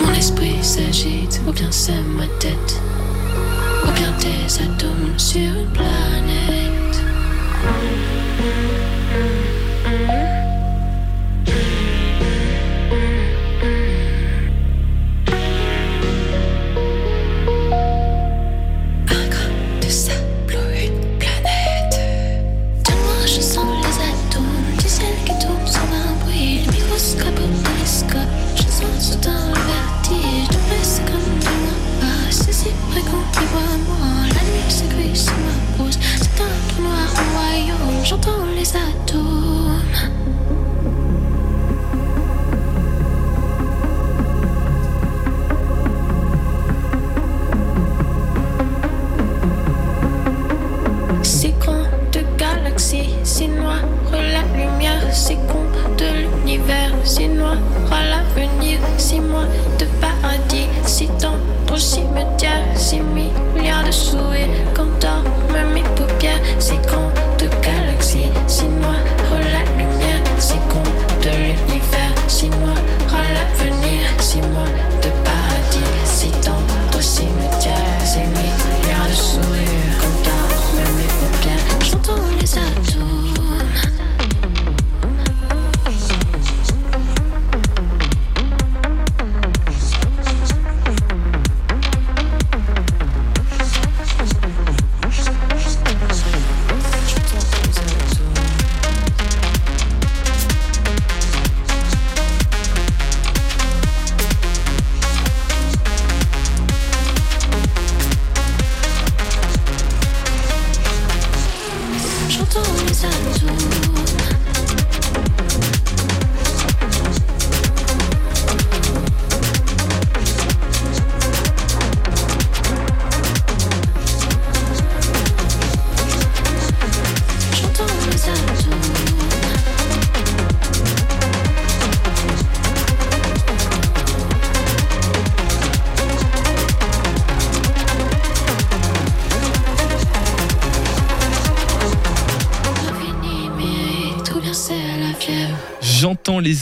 [0.00, 2.80] Mon esprit s'agite, ou bien c'est ma tête,
[3.94, 7.02] bien des atomes sur une planète.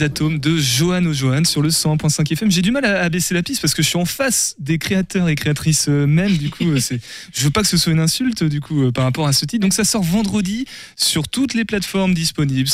[0.01, 2.51] Les atomes de Johan au Johan sur le 100.5 FM.
[2.51, 5.29] J'ai du mal à, baisser la piste parce que je suis en face des créateurs
[5.29, 6.37] et créatrices euh, même.
[6.37, 7.01] Du coup, euh, c'est,
[7.33, 9.45] je veux pas que ce soit une insulte du coup euh, par rapport à ce
[9.45, 9.63] titre.
[9.63, 10.65] Donc ça sort vendredi
[10.97, 12.69] sur toutes les plateformes disponibles,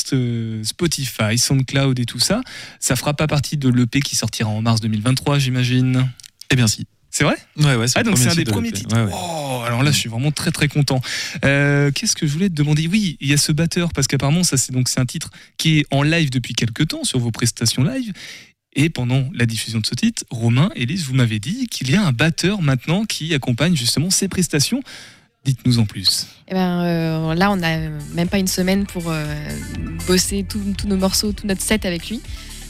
[0.63, 2.41] Spotify, SoundCloud et tout ça.
[2.81, 6.09] Ça fera pas partie de l'EP qui sortira en mars 2023, j'imagine?
[6.51, 6.87] Eh bien si.
[7.17, 8.95] C'est vrai Ouais, ouais, c'est Ah donc c'est un des premiers titres.
[8.95, 9.11] Ouais, ouais.
[9.11, 11.01] Oh, alors là je suis vraiment très très content.
[11.47, 12.89] Euh, Qu'est-ce que je voulais te demander?
[12.89, 15.79] Oui, il y a ce batteur parce qu'apparemment ça c'est donc c'est un titre qui
[15.79, 18.13] est en live depuis quelques temps sur vos prestations live.
[18.75, 22.05] Et pendant la diffusion de ce titre, Romain, Élise, vous m'avez dit qu'il y a
[22.05, 24.83] un batteur maintenant qui accompagne justement ces prestations.
[25.47, 26.27] Dites-nous en plus.
[26.49, 27.79] Eh ben, euh, là, on a
[28.13, 29.25] même pas une semaine pour euh,
[30.07, 32.21] bosser tous nos morceaux, tout notre set avec lui.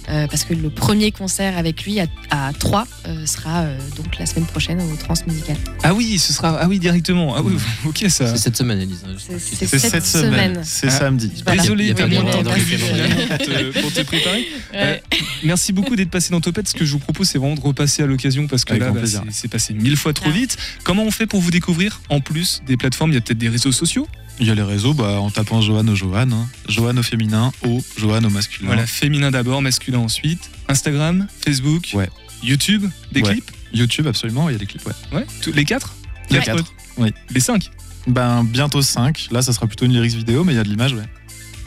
[0.08, 2.86] Euh, parce que le premier concert avec lui à, à 3
[3.24, 5.56] sera euh, donc la semaine prochaine au Transmusical.
[5.82, 7.34] Ah oui, ce sera ah oui directement.
[7.36, 7.54] Ah oui,
[7.86, 8.28] ok ça.
[8.28, 9.02] C'est cette semaine, Elise.
[9.18, 10.32] C'est- c'est cette cette semaine.
[10.54, 10.60] semaine.
[10.64, 11.32] C'est Ah, samedi.
[11.44, 11.60] Voilà.
[11.62, 14.46] Désolé, finalement, pour te, préparer.
[14.72, 15.02] Ouais.
[15.12, 16.68] Euh, merci beaucoup d'être passé dans Topette.
[16.68, 18.90] Ce que je vous propose, c'est vraiment de repasser à l'occasion parce que Avec là,
[18.92, 20.56] bah, c'est c'est passé mille fois trop vite.
[20.84, 23.48] Comment on fait pour vous découvrir En plus des plateformes, il y a peut-être des
[23.48, 24.06] réseaux sociaux?
[24.38, 26.46] Il y a les réseaux, bah, en tapant Johan au Johan, hein.
[26.68, 28.66] Johan au féminin, au Johan au masculin.
[28.66, 30.50] Voilà, féminin d'abord, masculin ensuite.
[30.68, 32.08] Instagram, Facebook, Ouais.
[32.42, 33.32] YouTube, des Ouais.
[33.32, 33.50] clips.
[33.72, 34.92] YouTube, absolument, il y a des clips, ouais.
[35.12, 35.94] Ouais, tous- les quatre
[36.30, 36.44] Les Ouais.
[36.44, 36.74] quatre.
[36.98, 37.12] Oui.
[37.30, 37.70] Les cinq
[38.08, 39.28] Ben, bientôt 5.
[39.30, 41.02] Là, ça sera plutôt une lyrics vidéo, mais il y a de l'image, ouais.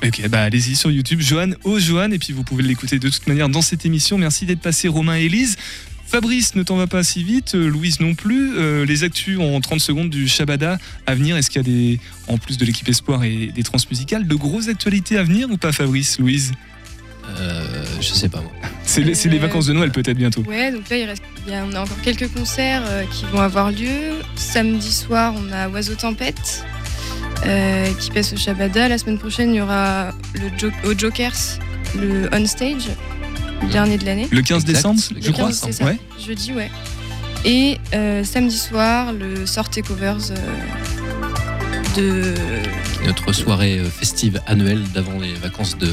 [0.07, 3.27] Ok, bah allez-y sur YouTube, Johan au Johan, et puis vous pouvez l'écouter de toute
[3.27, 4.17] manière dans cette émission.
[4.17, 5.57] Merci d'être passé, Romain et Elise.
[6.09, 8.57] Fabrice, ne t'en va pas si vite, euh, Louise non plus.
[8.57, 11.99] Euh, les actus en 30 secondes du Shabada à venir, est-ce qu'il y a des,
[12.27, 15.71] en plus de l'équipe Espoir et des transmusicales, de grosses actualités à venir ou pas,
[15.71, 16.51] Fabrice, Louise
[17.37, 18.51] Euh, je sais pas moi.
[18.83, 20.41] C'est les, vacances de Noël peut-être bientôt.
[20.47, 23.25] Ouais, donc là, il reste, il y a, on a encore quelques concerts euh, qui
[23.31, 24.15] vont avoir lieu.
[24.35, 26.65] Samedi soir, on a Oiseau Tempête
[27.45, 28.87] euh, qui passe au Shabada.
[28.87, 31.59] La semaine prochaine, il y aura le Jo- au Jokers,
[31.95, 32.87] le On Stage,
[33.71, 34.27] dernier de l'année.
[34.31, 35.47] Le 15 Exact, décembre, je Le crois.
[35.47, 35.85] 15, c'est ça.
[35.85, 35.99] Ouais.
[36.23, 36.69] Jeudi, ouais.
[37.45, 40.35] Et euh, samedi soir, le Sortez Covers euh,
[41.95, 42.33] de.
[43.05, 45.87] Notre soirée euh, festive annuelle d'avant les vacances de,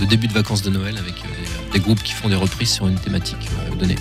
[0.00, 2.70] de début de vacances de Noël avec euh, des, des groupes qui font des reprises
[2.70, 3.96] sur une thématique euh, donnée.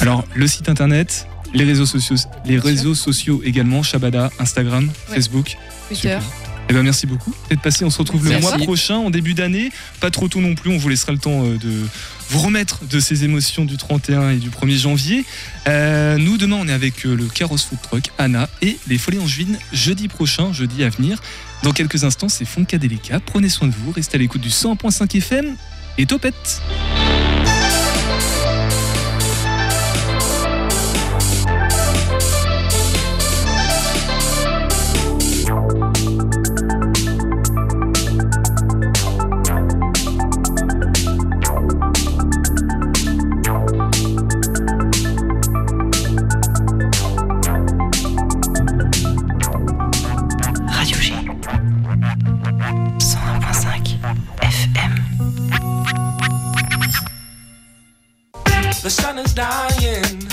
[0.00, 2.16] Alors, le site internet, les réseaux sociaux,
[2.46, 5.14] les réseaux sociaux également, Shabada, Instagram, Ouais.
[5.16, 5.56] Facebook.
[5.88, 5.96] Twitter.
[6.18, 6.22] Super.
[6.70, 7.84] Eh ben merci beaucoup d'être passé.
[7.86, 9.70] On se retrouve le mois prochain, en début d'année.
[10.00, 10.70] Pas trop tôt non plus.
[10.70, 11.72] On vous laissera le temps de
[12.28, 15.24] vous remettre de ces émotions du 31 et du 1er janvier.
[15.66, 19.18] Euh, nous, demain, on est avec euh, le Carrosse Food Truck, Anna et les Folies
[19.18, 21.20] Angevines jeudi prochain, jeudi à venir.
[21.62, 23.20] Dans quelques instants, c'est Funkadelica.
[23.20, 23.92] Prenez soin de vous.
[23.92, 25.56] Restez à l'écoute du 100.5 FM
[25.96, 26.62] et Topette.